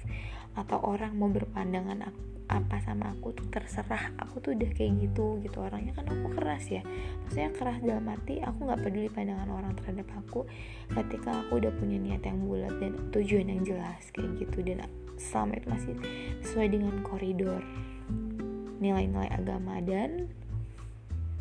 atau 0.56 0.78
orang 0.84 1.12
mau 1.16 1.28
berpandangan 1.28 2.08
aku, 2.08 2.28
apa 2.48 2.80
sama 2.80 3.12
aku 3.12 3.36
tuh 3.36 3.46
terserah. 3.52 4.16
Aku 4.24 4.40
tuh 4.40 4.56
udah 4.56 4.72
kayak 4.72 5.04
gitu 5.04 5.36
gitu. 5.44 5.60
Orangnya 5.60 5.92
kan 5.92 6.08
aku 6.08 6.32
keras 6.32 6.64
ya. 6.72 6.82
Maksudnya 7.24 7.50
keras 7.52 7.78
dalam 7.84 8.08
arti 8.08 8.40
aku 8.40 8.58
nggak 8.64 8.80
peduli 8.80 9.08
pandangan 9.12 9.48
orang 9.52 9.72
terhadap 9.76 10.08
aku. 10.16 10.48
Ketika 10.88 11.44
aku 11.44 11.60
udah 11.60 11.72
punya 11.76 12.00
niat 12.00 12.24
yang 12.24 12.40
bulat 12.48 12.72
dan 12.80 12.96
tujuan 13.12 13.52
yang 13.52 13.62
jelas 13.62 14.02
kayak 14.16 14.32
gitu. 14.40 14.64
Dan 14.64 14.88
selama 15.20 15.60
itu 15.60 15.68
masih 15.68 15.94
sesuai 16.40 16.68
dengan 16.72 16.94
koridor 17.04 17.60
nilai-nilai 18.78 19.28
agama 19.34 19.82
dan 19.82 20.30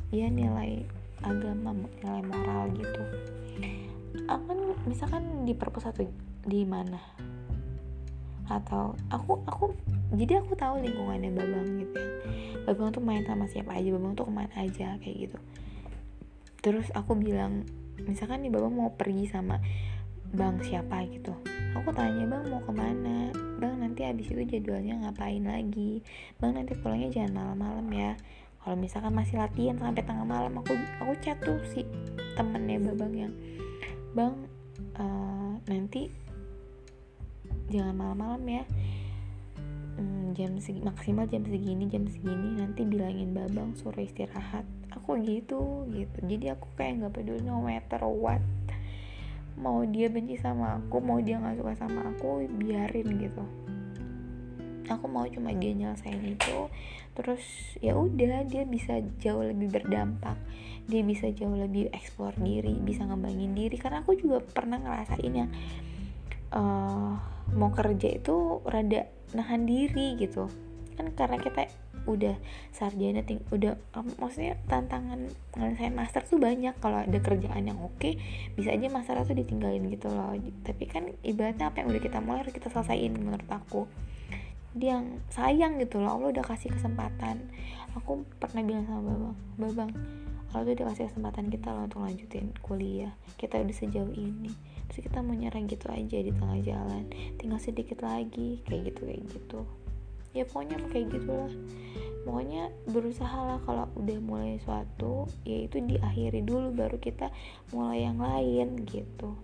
ya 0.09 0.27
nilai 0.27 0.83
agama 1.23 1.71
nilai 2.03 2.23
moral 2.27 2.73
gitu. 2.75 3.03
Akan 4.27 4.75
misalkan 4.89 5.47
di 5.47 5.55
perpus 5.55 5.87
atau 5.87 6.03
di 6.47 6.63
mana 6.67 6.99
atau 8.47 8.95
aku 9.11 9.43
aku 9.45 9.65
jadi 10.15 10.39
aku 10.39 10.55
tahu 10.55 10.79
lingkungannya 10.79 11.31
babang 11.35 11.67
gitu 11.83 11.99
ya. 11.99 12.11
Babang 12.63 12.95
tuh 12.95 13.03
main 13.03 13.23
sama 13.27 13.47
siapa 13.47 13.75
aja 13.75 13.91
babang 13.91 14.15
tuh 14.15 14.27
ke 14.27 14.33
mana 14.33 14.55
aja 14.55 14.95
kayak 15.03 15.27
gitu. 15.27 15.37
Terus 16.63 16.87
aku 16.95 17.15
bilang 17.19 17.67
misalkan 18.07 18.43
nih 18.43 18.51
babang 18.51 18.73
mau 18.75 18.91
pergi 18.95 19.27
sama 19.27 19.59
bang 20.31 20.59
siapa 20.63 21.03
gitu. 21.11 21.35
Aku 21.75 21.91
tanya 21.91 22.23
bang 22.23 22.43
mau 22.47 22.63
ke 22.63 22.71
mana? 22.71 23.31
Bang 23.59 23.79
nanti 23.83 24.07
abis 24.07 24.31
itu 24.31 24.43
jadwalnya 24.47 24.99
ngapain 25.03 25.43
lagi? 25.43 26.03
Bang 26.39 26.55
nanti 26.55 26.75
pulangnya 26.75 27.11
jangan 27.11 27.43
malam-malam 27.43 27.87
ya. 27.91 28.11
Kalau 28.63 28.75
misalkan 28.75 29.15
masih 29.15 29.39
latihan 29.39 29.79
sampai 29.79 30.03
tengah 30.03 30.27
malam 30.27 30.59
aku 30.59 30.75
aku 30.99 31.15
chat 31.23 31.39
tuh 31.39 31.55
si 31.71 31.87
temennya 32.35 32.83
babang 32.91 33.13
yang 33.15 33.33
bang 34.11 34.35
uh, 34.99 35.55
nanti 35.71 36.11
jangan 37.67 37.95
malam-malam 37.95 38.43
ya. 38.47 38.63
Hmm, 39.97 40.37
jam 40.37 40.61
segi, 40.61 40.77
maksimal 40.85 41.25
jam 41.25 41.41
segini 41.41 41.89
jam 41.89 42.05
segini. 42.05 42.61
Nanti 42.61 42.85
bilangin 42.85 43.33
babang 43.33 43.73
suruh 43.73 44.05
istirahat. 44.05 44.63
Aku 44.93 45.17
gitu 45.25 45.89
gitu. 45.89 46.17
Jadi 46.21 46.53
aku 46.53 46.69
kayak 46.77 47.01
nggak 47.01 47.13
peduli 47.17 47.41
no 47.41 47.59
matter 47.65 48.05
what. 48.05 48.43
Mau 49.57 49.81
dia 49.89 50.05
benci 50.05 50.37
sama 50.37 50.77
aku 50.77 51.01
mau 51.01 51.17
dia 51.17 51.41
nggak 51.41 51.57
suka 51.57 51.73
sama 51.81 52.05
aku 52.13 52.45
biarin 52.45 53.09
gitu. 53.17 53.43
Aku 54.87 55.09
mau 55.09 55.25
cuma 55.27 55.51
dia 55.51 55.73
nyelesain 55.73 56.21
itu. 56.23 56.69
Terus 57.17 57.41
ya 57.81 57.97
udah 57.97 58.45
dia 58.45 58.63
bisa 58.69 59.01
jauh 59.17 59.41
lebih 59.41 59.73
berdampak. 59.73 60.37
Dia 60.85 61.01
bisa 61.01 61.27
jauh 61.33 61.57
lebih 61.57 61.89
eksplor 61.89 62.37
diri 62.37 62.77
bisa 62.79 63.03
ngembangin 63.03 63.57
diri. 63.57 63.75
Karena 63.81 64.05
aku 64.05 64.13
juga 64.13 64.45
pernah 64.45 64.77
ngerasain 64.77 65.33
yang 65.33 65.49
uh, 66.51 67.13
mau 67.55 67.71
kerja 67.71 68.19
itu 68.19 68.61
rada 68.67 69.07
nahan 69.35 69.67
diri 69.67 70.15
gitu. 70.19 70.47
Kan 70.95 71.13
karena 71.13 71.37
kita 71.39 71.67
udah 72.07 72.39
sarjana 72.71 73.19
ting 73.27 73.43
udah 73.51 73.75
um, 73.91 74.07
maksudnya 74.15 74.55
tantangan 74.71 75.27
ngelesain 75.55 75.91
master 75.91 76.23
tuh 76.23 76.39
banyak. 76.39 76.73
Kalau 76.79 77.03
ada 77.03 77.19
kerjaan 77.19 77.67
yang 77.67 77.79
oke 77.83 78.15
bisa 78.55 78.71
aja 78.71 78.87
master 78.87 79.19
tuh 79.27 79.35
ditinggalin 79.35 79.91
gitu 79.91 80.07
loh. 80.07 80.33
Tapi 80.63 80.83
kan 80.87 81.11
ibaratnya 81.21 81.69
apa 81.69 81.83
yang 81.83 81.91
udah 81.91 82.01
kita 82.01 82.17
mulai 82.23 82.47
harus 82.47 82.55
kita 82.55 82.71
selesaiin 82.71 83.13
menurut 83.13 83.49
aku. 83.51 83.85
Dia 84.77 84.99
yang 84.99 85.19
sayang 85.33 85.81
gitu 85.81 85.99
loh 85.99 86.15
Allah 86.15 86.29
udah 86.31 86.45
kasih 86.47 86.71
kesempatan. 86.71 87.43
Aku 87.97 88.23
pernah 88.37 88.61
bilang 88.63 88.85
sama 88.85 89.01
babang 89.09 89.37
babang 89.57 89.91
Allah 90.55 90.63
tuh 90.63 90.73
udah 90.79 90.87
kasih 90.95 91.11
kesempatan 91.11 91.51
kita 91.51 91.75
loh 91.75 91.91
untuk 91.91 92.01
lanjutin 92.07 92.55
kuliah. 92.63 93.11
Kita 93.35 93.59
udah 93.59 93.75
sejauh 93.75 94.15
ini 94.15 94.76
terus 94.87 95.03
kita 95.03 95.19
mau 95.19 95.35
nyerah 95.35 95.59
gitu 95.67 95.87
aja 95.91 96.17
di 96.23 96.31
tengah 96.31 96.59
jalan. 96.63 97.03
Tinggal 97.35 97.59
sedikit 97.59 97.99
lagi 98.03 98.63
kayak 98.63 98.93
gitu 98.93 99.01
kayak 99.03 99.23
gitu. 99.31 99.59
Ya 100.31 100.43
pokoknya 100.47 100.77
kayak 100.91 101.07
gitulah. 101.11 101.51
Pokoknya 102.27 102.71
berusaha 102.91 103.39
lah 103.39 103.59
kalau 103.63 103.87
udah 103.95 104.17
mulai 104.19 104.59
suatu 104.59 105.31
yaitu 105.47 105.79
diakhiri 105.79 106.43
dulu 106.43 106.75
baru 106.75 106.99
kita 106.99 107.31
mulai 107.71 108.03
yang 108.03 108.19
lain 108.19 108.83
gitu. 108.83 109.35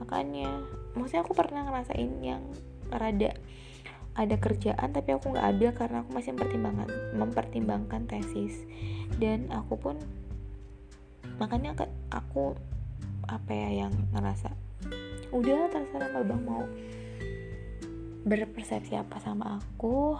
Makanya 0.00 0.64
maksudnya 0.96 1.22
aku 1.24 1.36
pernah 1.36 1.68
ngerasain 1.68 2.12
yang 2.24 2.42
rada 2.88 3.36
ada 4.12 4.36
kerjaan 4.36 4.92
tapi 4.92 5.16
aku 5.16 5.32
nggak 5.32 5.48
ambil 5.56 5.70
karena 5.72 5.96
aku 6.04 6.10
masih 6.12 6.36
mempertimbangkan 6.36 6.88
mempertimbangkan 7.16 8.02
tesis. 8.08 8.64
Dan 9.16 9.52
aku 9.52 9.76
pun 9.76 9.96
makanya 11.36 11.76
aku 12.12 12.56
apa 13.28 13.50
ya 13.52 13.86
yang 13.86 13.94
ngerasa 14.14 14.50
udah 15.32 15.70
terserah 15.72 16.10
babang 16.12 16.42
mau 16.44 16.64
berpersepsi 18.22 18.94
apa 18.94 19.18
sama 19.18 19.58
aku 19.58 20.14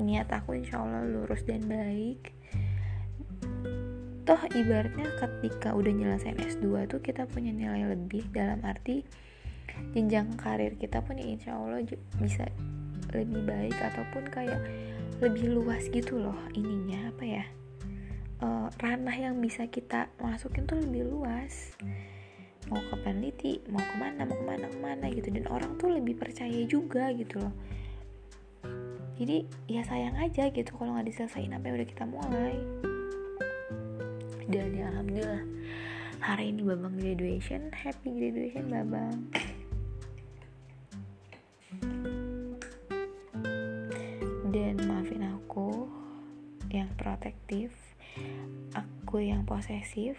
niat 0.00 0.26
aku 0.32 0.56
insya 0.56 0.80
Allah 0.80 1.04
lurus 1.04 1.44
dan 1.44 1.68
baik. 1.68 2.32
Toh 4.22 4.42
ibaratnya 4.54 5.10
ketika 5.18 5.74
udah 5.74 5.92
nyelesain 5.92 6.38
S2 6.38 6.88
tuh 6.88 7.02
kita 7.02 7.26
punya 7.26 7.50
nilai 7.50 7.90
lebih 7.90 8.30
dalam 8.30 8.62
arti 8.62 9.02
jenjang 9.92 10.38
karir 10.38 10.78
kita 10.78 11.02
pun 11.02 11.18
ya 11.18 11.26
insya 11.26 11.58
Allah 11.58 11.82
bisa 12.22 12.46
lebih 13.12 13.42
baik 13.44 13.76
ataupun 13.76 14.24
kayak 14.30 14.62
lebih 15.18 15.52
luas 15.52 15.90
gitu 15.90 16.22
loh 16.22 16.38
ininya 16.54 17.10
apa 17.10 17.24
ya 17.24 17.44
uh, 18.44 18.68
ranah 18.78 19.16
yang 19.16 19.36
bisa 19.40 19.66
kita 19.68 20.12
masukin 20.20 20.68
tuh 20.68 20.78
lebih 20.80 21.08
luas 21.08 21.72
mau 22.70 22.78
ke 22.78 22.94
peneliti 23.02 23.58
mau 23.70 23.82
ke 23.82 23.94
mana 23.98 24.22
mau 24.28 24.36
ke 24.38 24.44
mana 24.46 24.66
ke 24.70 24.78
mana 24.78 25.04
gitu. 25.10 25.28
Dan 25.32 25.46
orang 25.50 25.74
tuh 25.80 25.90
lebih 25.94 26.18
percaya 26.18 26.60
juga 26.68 27.10
gitu 27.16 27.42
loh. 27.42 27.54
Jadi 29.18 29.46
ya 29.70 29.86
sayang 29.86 30.18
aja 30.18 30.50
gitu 30.50 30.70
kalau 30.74 30.98
nggak 30.98 31.06
diselesain 31.10 31.54
apa 31.54 31.64
yang 31.70 31.76
udah 31.78 31.88
kita 31.88 32.04
mulai. 32.06 32.56
Dan 34.50 34.74
ya 34.74 34.90
alhamdulillah 34.90 35.44
hari 36.18 36.50
ini 36.50 36.60
babang 36.66 36.94
graduation. 36.98 37.70
Happy 37.70 38.10
graduation 38.10 38.66
babang. 38.70 39.18
Dan 44.52 44.76
maafin 44.84 45.24
aku 45.24 45.88
yang 46.68 46.92
protektif 47.00 47.72
aku 48.76 49.24
yang 49.24 49.44
posesif 49.44 50.16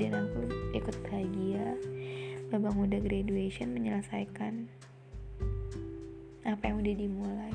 dan 0.00 0.12
aku 0.16 0.48
ikut 0.72 0.96
bahagia. 1.04 1.76
Babang 2.52 2.84
udah 2.84 3.00
graduation 3.00 3.72
menyelesaikan 3.72 4.68
apa 6.44 6.62
yang 6.68 6.76
udah 6.84 6.94
dimulai. 6.96 7.54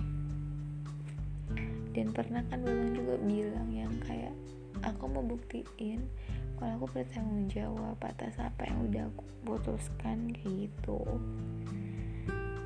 Dan 1.93 2.13
pernah 2.13 2.45
kan 2.49 2.61
babang 2.61 2.93
juga 2.93 3.15
bilang 3.25 3.69
yang 3.73 3.93
kayak 4.05 4.33
aku 4.85 5.09
mau 5.09 5.25
buktiin 5.25 6.05
kalau 6.57 6.81
aku 6.81 7.01
bertanggung 7.01 7.45
jawab 7.49 7.97
atas 8.01 8.37
apa 8.41 8.65
yang 8.65 8.89
udah 8.89 9.03
aku 9.13 9.23
putuskan 9.45 10.33
kayak 10.33 10.69
gitu. 10.69 11.01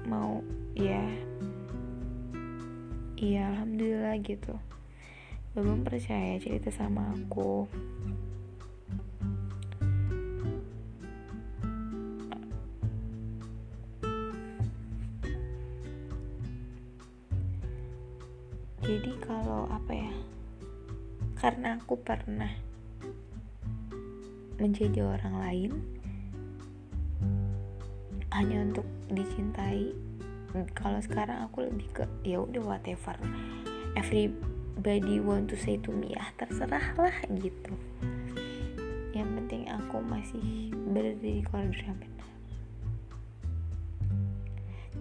Mau 0.08 0.40
ya. 0.76 1.04
Iya 3.20 3.52
alhamdulillah 3.56 4.16
gitu. 4.24 4.56
Babang 5.52 5.84
percaya 5.84 6.40
cerita 6.40 6.72
sama 6.72 7.12
aku 7.12 7.68
jadi 18.92 19.16
kalau 19.24 19.72
apa 19.72 19.96
ya 19.96 20.12
karena 21.40 21.80
aku 21.80 21.96
pernah 21.96 22.52
menjadi 24.60 25.16
orang 25.16 25.36
lain 25.40 25.72
hanya 28.36 28.68
untuk 28.68 28.84
dicintai 29.08 29.96
kalau 30.76 31.00
sekarang 31.00 31.40
aku 31.48 31.72
lebih 31.72 31.88
ke 31.96 32.04
ya 32.28 32.44
udah 32.44 32.60
whatever. 32.60 33.16
Everybody 33.96 35.24
want 35.24 35.48
to 35.48 35.56
say 35.56 35.80
to 35.80 35.96
me 35.96 36.12
ya 36.12 36.28
terserah 36.36 36.92
lah 37.00 37.16
gitu. 37.32 37.72
Yang 39.16 39.30
penting 39.40 39.72
aku 39.72 40.04
masih 40.04 40.76
berada 40.92 41.16
di 41.24 41.40
benar 41.48 42.12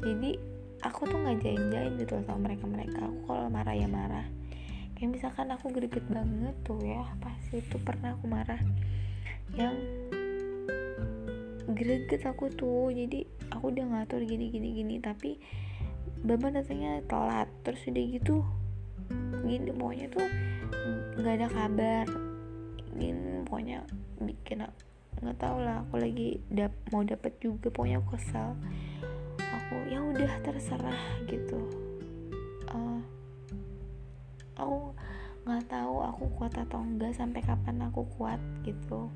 jadi 0.00 0.32
aku 0.80 1.08
tuh 1.08 1.18
nggak 1.20 1.44
jaim-jaim 1.44 1.92
gitu 2.00 2.16
sama 2.24 2.50
mereka 2.50 2.64
mereka 2.64 3.04
aku 3.04 3.18
kalau 3.28 3.46
marah 3.52 3.76
ya 3.76 3.88
marah. 3.88 4.26
Kayak 4.96 5.10
misalkan 5.16 5.48
aku 5.52 5.72
greget 5.72 6.04
banget 6.08 6.56
tuh 6.64 6.80
ya 6.84 7.04
pasti 7.20 7.60
itu 7.60 7.76
pernah 7.80 8.16
aku 8.16 8.24
marah. 8.28 8.60
Yang 9.56 9.76
greget 11.72 12.22
aku 12.28 12.52
tuh 12.52 12.92
jadi 12.92 13.24
aku 13.52 13.72
udah 13.72 13.84
ngatur 13.86 14.24
gini 14.24 14.52
gini 14.52 14.68
gini 14.76 14.94
tapi 15.00 15.40
bapak 16.24 16.60
datangnya 16.60 17.04
telat. 17.08 17.48
Terus 17.64 17.80
udah 17.88 18.04
gitu 18.16 18.36
gini 19.44 19.72
pokoknya 19.72 20.06
tuh 20.12 20.26
nggak 21.20 21.34
ada 21.40 21.48
kabar. 21.48 22.06
Gini 22.96 23.44
pokoknya 23.44 23.84
bikin 24.20 24.64
nggak 25.20 25.36
tau 25.36 25.60
lah 25.60 25.84
aku 25.84 26.00
lagi 26.00 26.40
dap 26.48 26.72
mau 26.88 27.04
dapet 27.04 27.36
juga 27.44 27.68
pokoknya 27.68 28.00
aku 28.00 28.16
kesal 28.16 28.56
aku 29.70 29.86
ya 29.86 30.02
udah 30.02 30.34
terserah 30.42 30.98
gitu. 31.30 31.62
Uh, 32.74 32.98
aku 34.58 34.90
nggak 35.46 35.62
tahu 35.70 36.02
aku 36.02 36.26
kuat 36.34 36.50
atau 36.58 36.82
enggak 36.82 37.14
sampai 37.14 37.38
kapan 37.38 37.78
aku 37.86 38.02
kuat 38.18 38.42
gitu. 38.66 39.06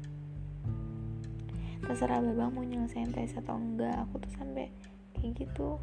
Terserah 1.82 2.22
babang 2.22 2.54
mau 2.54 2.62
nyelesain 2.62 3.10
tes 3.10 3.34
atau 3.34 3.58
enggak 3.58 3.98
aku 3.98 4.22
tuh 4.22 4.30
sampai 4.38 4.70
kayak 5.18 5.42
gitu. 5.42 5.74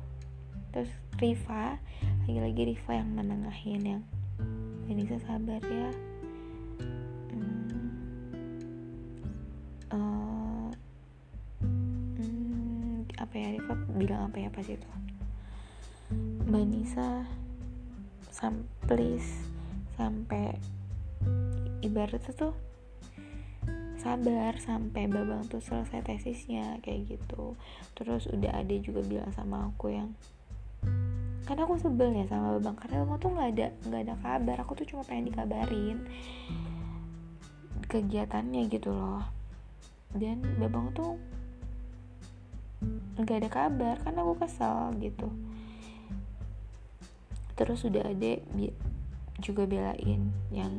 Terus 0.71 0.87
Riva 1.19 1.75
lagi-lagi 2.23 2.71
Riva 2.71 2.91
yang 2.95 3.11
menengahin 3.11 3.83
yang 3.83 4.01
bisa 4.95 5.19
sabar 5.27 5.59
ya. 5.67 5.91
Hmm, 7.27 7.91
uh, 9.91 10.30
apa 13.21 13.35
ya 13.37 13.47
Riva 13.53 13.73
bilang 13.93 14.29
apa 14.29 14.37
ya 14.41 14.49
pas 14.49 14.65
itu. 14.65 14.89
Mbak 16.49 16.63
Nisa 16.67 17.23
sam 18.33 18.65
please 18.89 19.47
sampai 19.95 20.57
ibaratnya 21.85 22.33
tuh 22.33 22.57
sabar 24.01 24.57
sampai 24.57 25.05
babang 25.05 25.45
tuh 25.45 25.61
selesai 25.61 26.01
tesisnya 26.01 26.81
kayak 26.81 27.17
gitu. 27.17 27.53
Terus 27.93 28.25
udah 28.25 28.65
ada 28.65 28.75
juga 28.81 29.05
bilang 29.05 29.29
sama 29.37 29.69
aku 29.69 29.93
yang 29.93 30.09
karena 31.45 31.67
aku 31.67 31.77
sebel 31.77 32.15
ya 32.15 32.25
sama 32.25 32.57
babang 32.57 32.77
karena 32.79 33.05
babang 33.05 33.19
tuh 33.21 33.29
nggak 33.37 33.49
ada 33.53 33.67
nggak 33.85 34.01
ada 34.09 34.15
kabar. 34.25 34.57
Aku 34.65 34.73
tuh 34.73 34.89
cuma 34.89 35.05
pengen 35.05 35.29
dikabarin 35.29 36.01
kegiatannya 37.85 38.61
gitu 38.73 38.89
loh. 38.89 39.21
Dan 40.17 40.41
babang 40.57 40.91
tuh 40.97 41.21
nggak 43.21 43.45
ada 43.45 43.49
kabar 43.49 43.95
karena 44.01 44.19
aku 44.25 44.35
kesel 44.41 44.93
gitu. 44.97 45.27
Terus 47.55 47.85
udah 47.85 48.03
ada 48.09 48.31
juga 49.41 49.63
belain 49.69 50.33
yang 50.49 50.73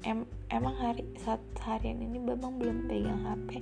em 0.00 0.24
emang 0.48 0.72
hari 0.80 1.04
saat 1.20 1.40
harian 1.60 2.00
ini 2.00 2.16
Bambang 2.20 2.56
belum 2.56 2.88
pegang 2.88 3.20
HP 3.20 3.60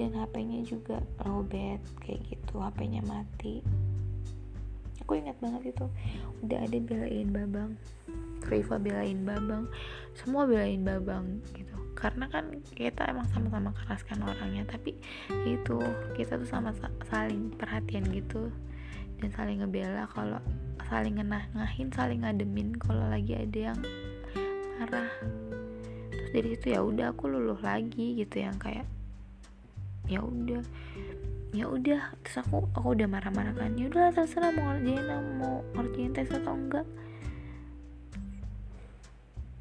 dan 0.00 0.16
HP-nya 0.16 0.64
juga 0.64 1.00
lowbat 1.24 1.80
kayak 2.00 2.24
gitu 2.28 2.60
HP-nya 2.60 3.04
mati. 3.04 3.60
Aku 5.04 5.20
ingat 5.20 5.36
banget 5.44 5.76
itu. 5.76 5.86
Udah 6.40 6.64
ada 6.64 6.78
belain 6.80 7.28
Babang 7.28 7.76
Riva 8.44 8.76
belain 8.76 9.24
Babang 9.24 9.68
semua 10.12 10.44
belain 10.44 10.84
Babang 10.84 11.40
gitu 11.56 11.83
karena 12.04 12.28
kan 12.28 12.52
kita 12.76 13.08
emang 13.08 13.24
sama-sama 13.32 13.72
keras 13.72 14.04
kan 14.04 14.20
orangnya 14.20 14.68
tapi 14.68 14.92
itu 15.48 15.80
kita 16.12 16.36
tuh 16.36 16.44
sama 16.44 16.76
saling 17.08 17.48
perhatian 17.56 18.04
gitu 18.12 18.52
dan 19.24 19.32
saling 19.32 19.64
ngebela 19.64 20.04
kalau 20.12 20.36
saling 20.84 21.16
ngenah-ngahin 21.16 21.88
saling 21.96 22.20
ngademin 22.20 22.76
kalau 22.76 23.08
lagi 23.08 23.32
ada 23.32 23.72
yang 23.72 23.80
marah. 24.76 25.08
Terus 26.12 26.30
dari 26.36 26.48
situ 26.52 26.66
ya 26.76 26.84
udah 26.84 27.16
aku 27.16 27.32
luluh 27.32 27.56
lagi 27.64 28.20
gitu 28.20 28.36
yang 28.36 28.60
kayak 28.60 28.84
ya 30.04 30.20
udah 30.20 30.60
ya 31.56 31.64
udah. 31.72 32.12
Terus 32.20 32.36
aku 32.44 32.68
aku 32.76 32.92
udah 32.92 33.08
marah-marah 33.08 33.56
kan 33.56 33.72
ya 33.80 33.88
udah 33.88 34.12
terserah 34.12 34.52
mau 34.52 34.76
ngerjain 34.76 35.08
mau 35.40 35.64
ngerjain 35.72 36.12
tes 36.12 36.28
atau 36.28 36.52
enggak 36.52 36.84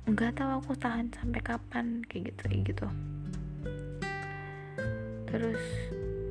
nggak 0.04 0.36
tahu 0.36 0.60
aku 0.60 0.76
tahan 0.76 1.08
sampai 1.16 1.40
kapan 1.40 2.04
kayak 2.12 2.36
gitu 2.36 2.42
kayak 2.52 2.64
gitu. 2.76 2.88
Terus 5.32 5.64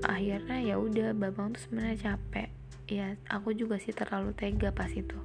akhirnya 0.04 0.58
ya 0.60 0.76
udah 0.76 1.16
babang 1.16 1.56
tuh 1.56 1.64
sebenarnya 1.64 2.12
capek. 2.12 2.52
Ya 2.92 3.16
aku 3.32 3.56
juga 3.56 3.80
sih 3.80 3.96
terlalu 3.96 4.36
tega 4.36 4.68
pas 4.76 4.92
itu. 4.92 5.16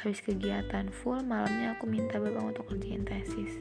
Habis 0.00 0.20
kegiatan 0.20 0.92
full 0.92 1.24
malamnya 1.24 1.76
aku 1.76 1.88
minta 1.88 2.20
babang 2.20 2.52
untuk 2.52 2.68
kerjain 2.68 3.08
tesis. 3.08 3.56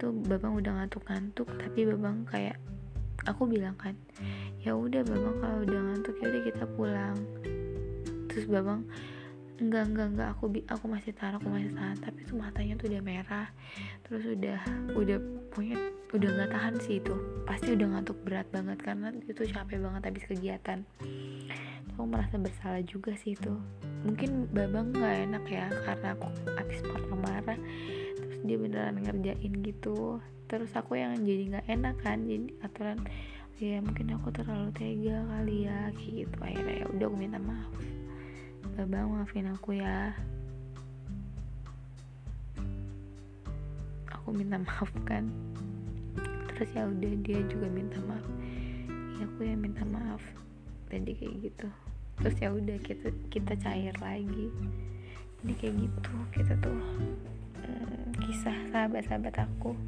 Tuh 0.00 0.16
babang 0.24 0.56
udah 0.56 0.80
ngantuk-ngantuk 0.80 1.52
tapi 1.60 1.84
babang 1.84 2.24
kayak 2.24 2.56
aku 3.28 3.44
bilang 3.44 3.76
kan 3.76 3.92
ya 4.64 4.72
udah 4.72 5.04
babang 5.04 5.36
kalau 5.44 5.58
udah 5.60 5.80
ngantuk 5.92 6.16
ya 6.24 6.32
udah 6.32 6.42
kita 6.48 6.64
pulang. 6.72 7.16
Terus 8.32 8.48
babang 8.48 8.88
enggak 9.56 9.84
enggak 9.88 10.08
enggak 10.12 10.28
aku 10.36 10.44
aku 10.68 10.84
masih 10.84 11.12
tahan 11.16 11.40
aku 11.40 11.48
masih 11.48 11.72
tahan. 11.72 11.96
Tapi 12.00 12.18
tuh 12.28 12.36
matanya 12.36 12.74
tuh 12.76 12.86
udah 12.92 13.02
merah. 13.02 13.48
Terus 14.04 14.24
udah 14.36 14.60
udah 14.92 15.18
punya 15.52 15.76
udah 16.12 16.28
nggak 16.28 16.50
tahan 16.52 16.74
sih 16.84 17.00
itu. 17.00 17.14
Pasti 17.48 17.72
udah 17.72 17.86
ngantuk 17.96 18.18
berat 18.22 18.48
banget 18.52 18.78
karena 18.84 19.08
itu 19.24 19.42
capek 19.48 19.80
banget 19.80 20.02
habis 20.04 20.24
kegiatan. 20.28 20.78
Aku 21.96 22.04
merasa 22.04 22.36
bersalah 22.36 22.84
juga 22.84 23.16
sih 23.16 23.32
itu. 23.32 23.56
Mungkin 24.04 24.52
babang 24.52 24.92
nggak 24.92 25.16
enak 25.32 25.44
ya 25.48 25.66
karena 25.88 26.08
aku 26.12 26.28
habis 26.52 26.80
marah-marah 26.84 27.58
terus 28.20 28.38
dia 28.44 28.56
beneran 28.60 29.00
ngerjain 29.00 29.52
gitu. 29.64 30.20
Terus 30.46 30.70
aku 30.76 31.00
yang 31.00 31.16
jadi 31.24 31.56
nggak 31.56 31.66
enak 31.72 31.96
kan 32.04 32.22
jadi 32.28 32.46
aturan 32.60 33.00
ya 33.56 33.80
mungkin 33.80 34.12
aku 34.12 34.28
terlalu 34.36 34.68
tega 34.76 35.24
kali 35.24 35.64
ya 35.64 35.88
gitu. 35.96 36.36
Akhirnya 36.44 36.84
ya 36.84 36.86
udah 36.92 37.06
aku 37.08 37.16
minta 37.16 37.40
maaf 37.40 37.72
Babang 38.74 39.14
maafin 39.14 39.46
aku 39.54 39.78
ya. 39.78 40.10
Aku 44.10 44.34
minta 44.34 44.58
maaf 44.58 44.90
kan? 45.06 45.30
Terus 46.58 46.70
ya 46.74 46.90
udah 46.90 47.12
dia 47.22 47.38
juga 47.46 47.70
minta 47.70 48.02
maaf. 48.02 48.26
Ya 49.22 49.30
aku 49.30 49.46
yang 49.46 49.62
minta 49.62 49.86
maaf 49.86 50.18
tadi 50.90 51.14
kayak 51.14 51.46
gitu. 51.46 51.68
Terus 52.18 52.36
ya 52.42 52.48
udah 52.50 52.78
kita 52.82 53.14
kita 53.30 53.54
cair 53.62 53.94
lagi. 54.02 54.50
Jadi 55.44 55.52
kayak 55.62 55.74
gitu 55.86 56.14
kita 56.34 56.52
tuh 56.58 56.80
hmm, 57.62 58.18
kisah 58.18 58.56
sahabat-sahabat 58.74 59.46
aku. 59.46 59.78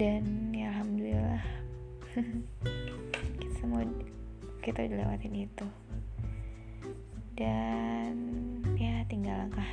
Dan 0.00 0.56
ya 0.56 0.72
alhamdulillah 0.72 1.44
kita 3.44 3.54
semua 3.60 3.84
kita 4.64 4.88
udah 4.88 4.96
lewatin 5.04 5.36
itu 5.42 5.66
dan 7.42 8.14
ya 8.78 9.02
tinggal 9.10 9.34
langkah 9.34 9.66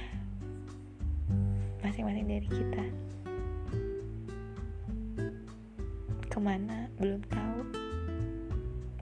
masing-masing 1.86 2.26
dari 2.26 2.49
kita. 2.49 2.86
Ke 6.26 6.39
mana 6.41 6.89
belum 6.97 7.22
tahu. 7.30 7.61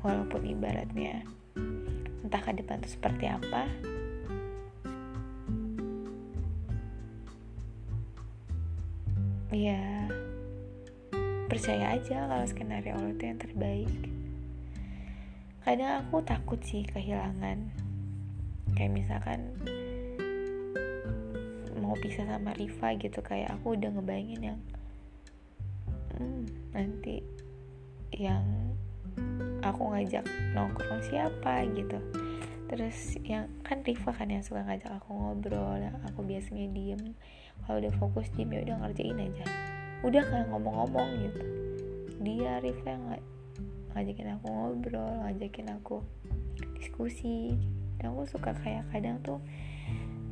Walaupun 0.03 0.41
ibaratnya 0.51 1.24
entah 2.28 2.43
ke 2.43 2.59
depan 2.59 2.84
itu 2.84 2.99
seperti 2.99 3.32
apa. 3.32 3.72
Ya 9.55 10.11
percaya 11.47 11.95
aja 11.95 12.28
kalau 12.28 12.43
skenario 12.43 12.99
Allah 12.99 13.15
itu 13.15 13.24
yang 13.32 13.39
terbaik. 13.39 13.95
Kadang 15.63 16.03
aku 16.03 16.20
takut 16.28 16.59
sih 16.68 16.84
kehilangan 16.84 17.86
kayak 18.78 18.93
misalkan 18.93 19.57
mau 21.82 21.97
pisah 21.97 22.30
sama 22.30 22.53
Riva 22.53 22.93
gitu 23.01 23.25
kayak 23.25 23.57
aku 23.57 23.73
udah 23.73 23.89
ngebayangin 23.89 24.53
yang 24.53 24.59
hmm, 26.13 26.45
nanti 26.78 27.25
yang 28.13 28.45
aku 29.65 29.82
ngajak 29.93 30.23
nongkrong 30.53 31.01
siapa? 31.01 31.65
gitu. 31.73 31.97
Terus 32.67 33.17
yang 33.25 33.49
kan 33.65 33.82
Riva 33.82 34.13
kan 34.13 34.30
yang 34.30 34.45
suka 34.45 34.61
ngajak 34.61 34.93
aku 34.93 35.09
ngobrol 35.09 35.82
aku 36.05 36.19
biasanya 36.21 36.69
diem. 36.69 37.17
Kalau 37.65 37.82
udah 37.82 37.93
fokus 37.97 38.30
diem 38.38 38.53
ya 38.53 38.61
udah 38.61 38.78
ngerjain 38.86 39.17
aja. 39.17 39.45
Udah 40.05 40.21
kayak 40.21 40.47
ngomong-ngomong 40.53 41.09
gitu. 41.25 41.41
Dia 42.21 42.61
Riva 42.61 42.86
yang 42.86 43.03
ng 43.09 43.23
ngajakin 43.97 44.38
aku 44.38 44.45
ngobrol 44.45 45.09
ngajakin 45.25 45.67
aku 45.73 46.05
diskusi 46.78 47.57
dan 47.98 48.14
aku 48.14 48.30
suka 48.30 48.54
kayak 48.62 48.86
kadang 48.93 49.18
tuh 49.26 49.41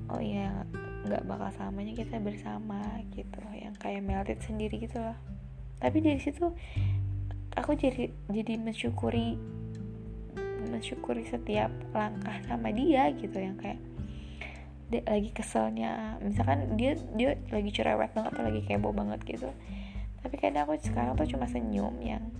oh 0.09 0.21
ya 0.21 0.65
nggak 1.05 1.25
bakal 1.29 1.49
samanya 1.53 1.93
kita 1.93 2.17
bersama 2.17 2.81
gitu. 3.13 3.41
Yang 3.53 3.75
kayak 3.77 4.01
melted 4.01 4.39
sendiri 4.41 4.81
gitu 4.81 4.97
loh. 5.01 5.17
Tapi 5.77 6.01
dari 6.01 6.17
situ 6.17 6.49
aku 7.53 7.71
jadi 7.77 8.09
jadi 8.29 8.53
mensyukuri 8.57 9.37
mensyukuri 10.65 11.23
setiap 11.29 11.69
langkah 11.93 12.41
sama 12.49 12.73
dia 12.73 13.13
gitu. 13.13 13.37
Yang 13.37 13.57
kayak 13.61 13.79
dia 14.89 15.01
lagi 15.05 15.29
keselnya. 15.33 16.17
Misalkan 16.21 16.77
dia 16.77 16.97
dia 17.13 17.37
lagi 17.53 17.69
cerewet 17.69 18.13
banget 18.13 18.33
atau 18.33 18.43
lagi 18.45 18.61
kebo 18.65 18.89
banget 18.93 19.21
gitu. 19.25 19.49
Tapi 20.25 20.35
kadang 20.41 20.65
aku 20.65 20.81
sekarang 20.81 21.13
tuh 21.13 21.29
cuma 21.29 21.45
senyum 21.45 21.93
yang 22.01 22.33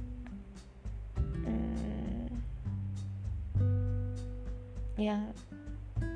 yang 4.96 5.32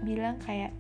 bilang 0.04 0.40
kayak 0.44 0.72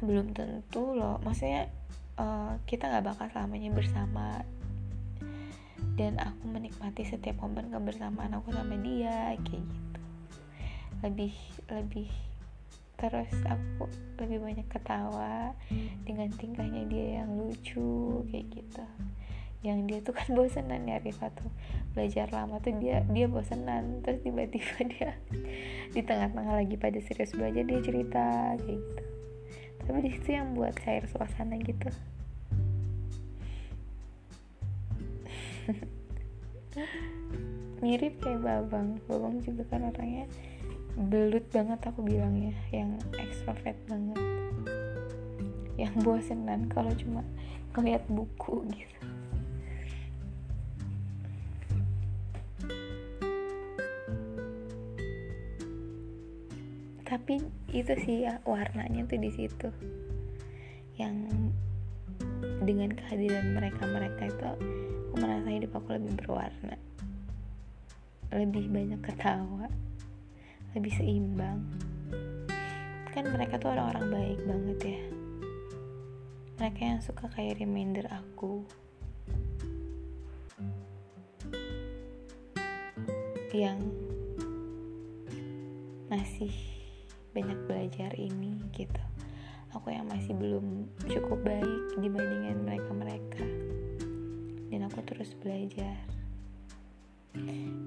belum 0.00 0.32
tentu 0.32 0.96
loh. 0.96 1.20
Maksudnya 1.22 1.68
uh, 2.16 2.56
kita 2.64 2.88
nggak 2.88 3.06
bakal 3.06 3.26
selamanya 3.30 3.70
bersama. 3.74 4.42
Dan 5.96 6.16
aku 6.16 6.48
menikmati 6.48 7.04
setiap 7.04 7.44
momen 7.44 7.68
kebersamaan 7.68 8.32
aku 8.32 8.56
sama 8.56 8.76
dia 8.80 9.36
kayak 9.44 9.64
gitu. 9.64 10.00
Lebih 11.04 11.34
lebih 11.68 12.08
terus 13.00 13.32
aku 13.48 13.88
lebih 14.20 14.44
banyak 14.44 14.68
ketawa 14.68 15.56
dengan 16.04 16.28
tingkahnya 16.36 16.84
dia 16.84 17.24
yang 17.24 17.32
lucu 17.32 18.20
kayak 18.28 18.44
gitu 18.52 18.84
yang 19.60 19.84
dia 19.84 20.00
tuh 20.00 20.16
kan 20.16 20.24
bosenan 20.36 20.88
ya 20.88 20.96
Rifa 21.00 21.28
tuh. 21.36 21.50
Belajar 21.92 22.32
lama 22.32 22.60
tuh 22.64 22.72
dia 22.80 23.04
dia 23.12 23.28
bosenan. 23.28 24.00
Terus 24.04 24.20
tiba-tiba 24.24 24.76
dia 24.92 25.10
di 25.92 26.00
tengah-tengah 26.00 26.54
lagi 26.64 26.76
pada 26.80 26.96
serius 27.04 27.36
belajar 27.36 27.64
dia 27.64 27.80
cerita 27.84 28.56
kayak 28.56 28.80
gitu. 28.80 29.04
Tapi 29.84 29.98
di 30.04 30.10
situ 30.16 30.32
yang 30.36 30.54
buat 30.56 30.74
cair 30.80 31.04
suasana 31.08 31.56
gitu. 31.60 31.88
Mirip 37.84 38.20
kayak 38.20 38.40
babang. 38.40 39.00
Babang 39.08 39.40
juga 39.44 39.64
kan 39.68 39.84
orangnya 39.88 40.26
belut 41.00 41.48
banget 41.54 41.86
aku 41.86 42.02
bilangnya 42.04 42.52
yang 42.72 42.98
ekstrovert 43.16 43.76
banget. 43.88 44.18
Yang 45.80 45.94
bosenan 46.04 46.68
kalau 46.68 46.92
cuma 46.96 47.24
ngeliat 47.72 48.04
buku 48.10 48.66
gitu 48.74 48.99
tapi 57.10 57.42
itu 57.74 57.90
sih 58.06 58.22
ya 58.22 58.38
warnanya 58.46 59.02
tuh 59.10 59.18
di 59.18 59.34
situ. 59.34 59.68
Yang 60.94 61.50
dengan 62.62 62.94
kehadiran 62.94 63.50
mereka 63.58 63.82
mereka 63.90 64.30
itu 64.30 64.44
aku 64.46 65.14
merasa 65.18 65.50
hidup 65.50 65.74
aku 65.74 65.98
lebih 65.98 66.22
berwarna. 66.22 66.78
Lebih 68.30 68.70
banyak 68.70 69.02
ketawa. 69.02 69.66
Lebih 70.78 70.92
seimbang. 71.02 71.66
Kan 73.10 73.26
mereka 73.34 73.58
tuh 73.58 73.74
orang-orang 73.74 74.06
baik 74.14 74.40
banget 74.46 74.78
ya. 74.94 75.02
Mereka 76.62 76.80
yang 76.94 77.00
suka 77.02 77.26
kayak 77.34 77.58
reminder 77.58 78.06
aku. 78.06 78.62
Yang 83.50 83.82
masih 86.06 86.69
banyak 87.30 87.58
belajar 87.66 88.10
ini 88.18 88.58
gitu. 88.74 89.02
Aku 89.70 89.94
yang 89.94 90.10
masih 90.10 90.34
belum 90.34 90.90
cukup 91.06 91.46
baik 91.46 91.98
dibandingkan 92.02 92.58
mereka-mereka. 92.66 93.44
Dan 94.70 94.86
aku 94.86 94.98
terus 95.06 95.30
belajar. 95.38 95.94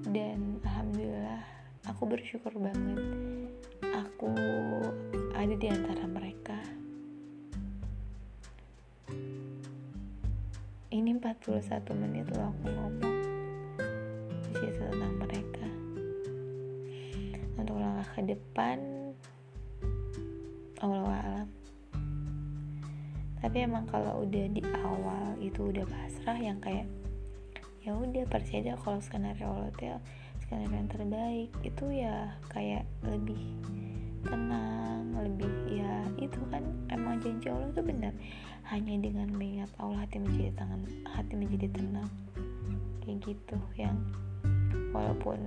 Dan 0.08 0.64
alhamdulillah 0.64 1.44
aku 1.84 2.08
bersyukur 2.08 2.56
banget 2.56 3.00
aku 3.92 4.32
ada 5.36 5.52
di 5.52 5.68
antara 5.68 6.04
mereka. 6.08 6.56
Ini 10.94 11.10
41 11.18 11.60
menit 11.98 12.30
loh 12.32 12.54
aku 12.54 12.64
ngomong 12.70 13.16
cerita 14.54 14.88
tentang 14.88 15.14
mereka. 15.18 15.66
Untuk 17.58 17.76
langkah 17.76 18.08
ke 18.14 18.22
depan 18.32 18.93
tapi 23.54 23.70
emang 23.70 23.86
kalau 23.86 24.26
udah 24.26 24.50
di 24.50 24.58
awal 24.82 25.38
itu 25.38 25.70
udah 25.70 25.86
pasrah 25.86 26.34
yang 26.34 26.58
kayak 26.58 26.90
ya 27.86 27.94
udah 27.94 28.26
percaya 28.26 28.66
aja 28.66 28.74
kalau 28.82 28.98
skenario 28.98 29.46
Allah 29.46 29.70
tuh 29.78 29.94
skenario 30.42 30.74
yang 30.74 30.90
terbaik. 30.90 31.54
Itu 31.62 31.86
ya 31.86 32.34
kayak 32.50 32.82
lebih 33.06 33.38
tenang 34.26 35.06
lebih 35.14 35.46
ya 35.70 36.02
itu 36.18 36.34
kan 36.50 36.66
emang 36.90 37.22
janji 37.22 37.46
Allah 37.46 37.70
itu 37.70 37.78
benar. 37.78 38.10
Hanya 38.74 38.98
dengan 38.98 39.30
mengingat 39.30 39.70
Allah 39.78 40.02
hati 40.02 40.18
menjadi 40.18 40.50
tangan 40.58 40.82
hati 41.14 41.34
menjadi 41.38 41.70
tenang. 41.78 42.10
Kayak 43.06 43.22
gitu 43.22 43.58
yang 43.78 43.94
walaupun 44.90 45.38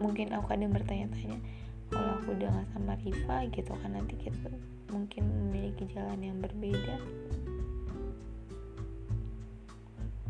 mungkin 0.00 0.32
aku 0.32 0.56
kadang 0.56 0.72
bertanya-tanya 0.72 1.44
kalau 1.92 2.16
aku 2.24 2.32
udah 2.40 2.48
gak 2.48 2.68
sama 2.72 2.96
Riva 3.04 3.36
gitu 3.52 3.72
kan 3.84 3.92
nanti 3.92 4.16
kita 4.16 4.48
mungkin 4.90 5.22
memiliki 5.26 5.86
jalan 5.94 6.18
yang 6.18 6.38
berbeda. 6.42 6.98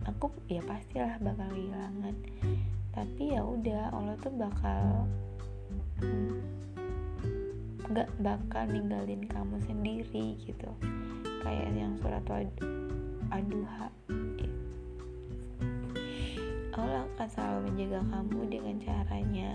Aku 0.08 0.28
ya 0.48 0.61
pastilah 0.64 1.16
bakal 1.20 1.48
kehilangan. 1.52 2.14
Tapi 2.92 3.22
ya 3.32 3.42
udah 3.44 3.92
Allah 3.92 4.16
tuh 4.20 4.34
bakal 4.36 5.08
hmm, 6.04 6.36
nggak 7.88 8.08
hmm, 8.08 8.20
bakal 8.20 8.64
ninggalin 8.68 9.24
kamu 9.24 9.56
sendiri 9.64 10.36
gitu. 10.44 10.70
Kayak 11.40 11.72
yang 11.72 11.96
surat 12.04 12.24
aduha 13.30 13.88
Allah 16.70 17.04
akan 17.12 17.28
selalu 17.28 17.58
menjaga 17.68 18.00
kamu 18.08 18.40
dengan 18.48 18.76
caranya. 18.80 19.52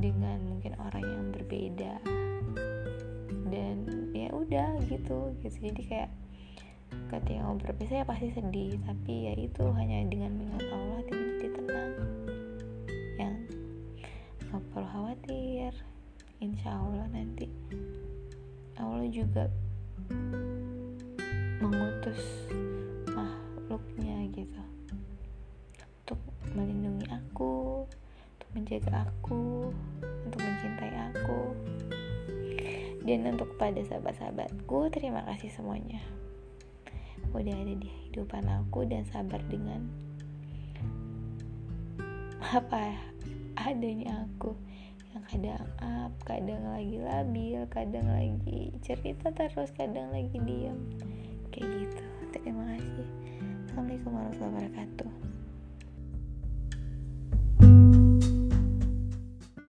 Dengan 0.00 0.38
mungkin 0.48 0.72
orang 0.80 1.04
yang 1.04 1.26
berbeda 1.28 1.94
dan 3.50 3.76
ya 4.14 4.30
udah 4.30 4.78
gitu 4.86 5.34
gitu. 5.42 5.58
Jadi 5.58 5.82
kayak 5.86 6.10
ketika 7.10 7.42
mau 7.42 7.58
berpisah 7.58 8.02
ya 8.02 8.06
pasti 8.06 8.30
sedih 8.34 8.78
tapi 8.82 9.30
ya 9.30 9.34
itu 9.38 9.64
hanya 9.74 10.06
dengan 10.06 10.34
mengingat 10.38 10.66
Allah 10.70 10.96
hati 11.02 11.12
menjadi 11.12 11.48
tenang. 11.58 11.92
Yang 13.18 13.34
nggak 14.48 14.62
perlu 14.72 14.88
khawatir. 14.88 15.72
Insya 16.40 16.70
Allah 16.72 17.06
nanti 17.12 17.46
Allah 18.80 19.06
juga 19.12 19.44
mengutus 21.60 22.48
makhluknya 23.12 24.24
gitu. 24.32 24.62
Untuk 26.00 26.20
melindungi 26.56 27.06
aku 27.12 27.84
menjaga 28.54 29.06
aku, 29.06 29.70
untuk 30.26 30.40
mencintai 30.42 30.94
aku. 31.14 31.49
Dan 33.10 33.26
untuk 33.26 33.58
pada 33.58 33.82
sahabat-sahabatku, 33.82 34.86
terima 34.94 35.26
kasih 35.26 35.50
semuanya. 35.50 35.98
Udah 37.34 37.50
ada 37.50 37.74
di 37.74 37.90
kehidupan 37.90 38.46
aku 38.46 38.86
dan 38.86 39.02
sabar 39.10 39.42
dengan 39.50 39.82
apa 42.54 42.94
adanya 43.58 44.30
aku 44.30 44.54
yang 45.10 45.26
kadang 45.26 45.66
up, 45.82 46.14
kadang 46.22 46.62
lagi 46.70 47.02
labil, 47.02 47.66
kadang 47.66 48.06
lagi 48.06 48.70
cerita 48.78 49.34
terus, 49.34 49.74
kadang 49.74 50.14
lagi 50.14 50.38
diam. 50.46 50.78
Kayak 51.50 51.66
gitu. 51.82 52.04
Terima 52.30 52.62
kasih. 52.78 53.10
Assalamualaikum 53.66 54.10
warahmatullahi 54.14 54.54
wabarakatuh. 54.54 55.29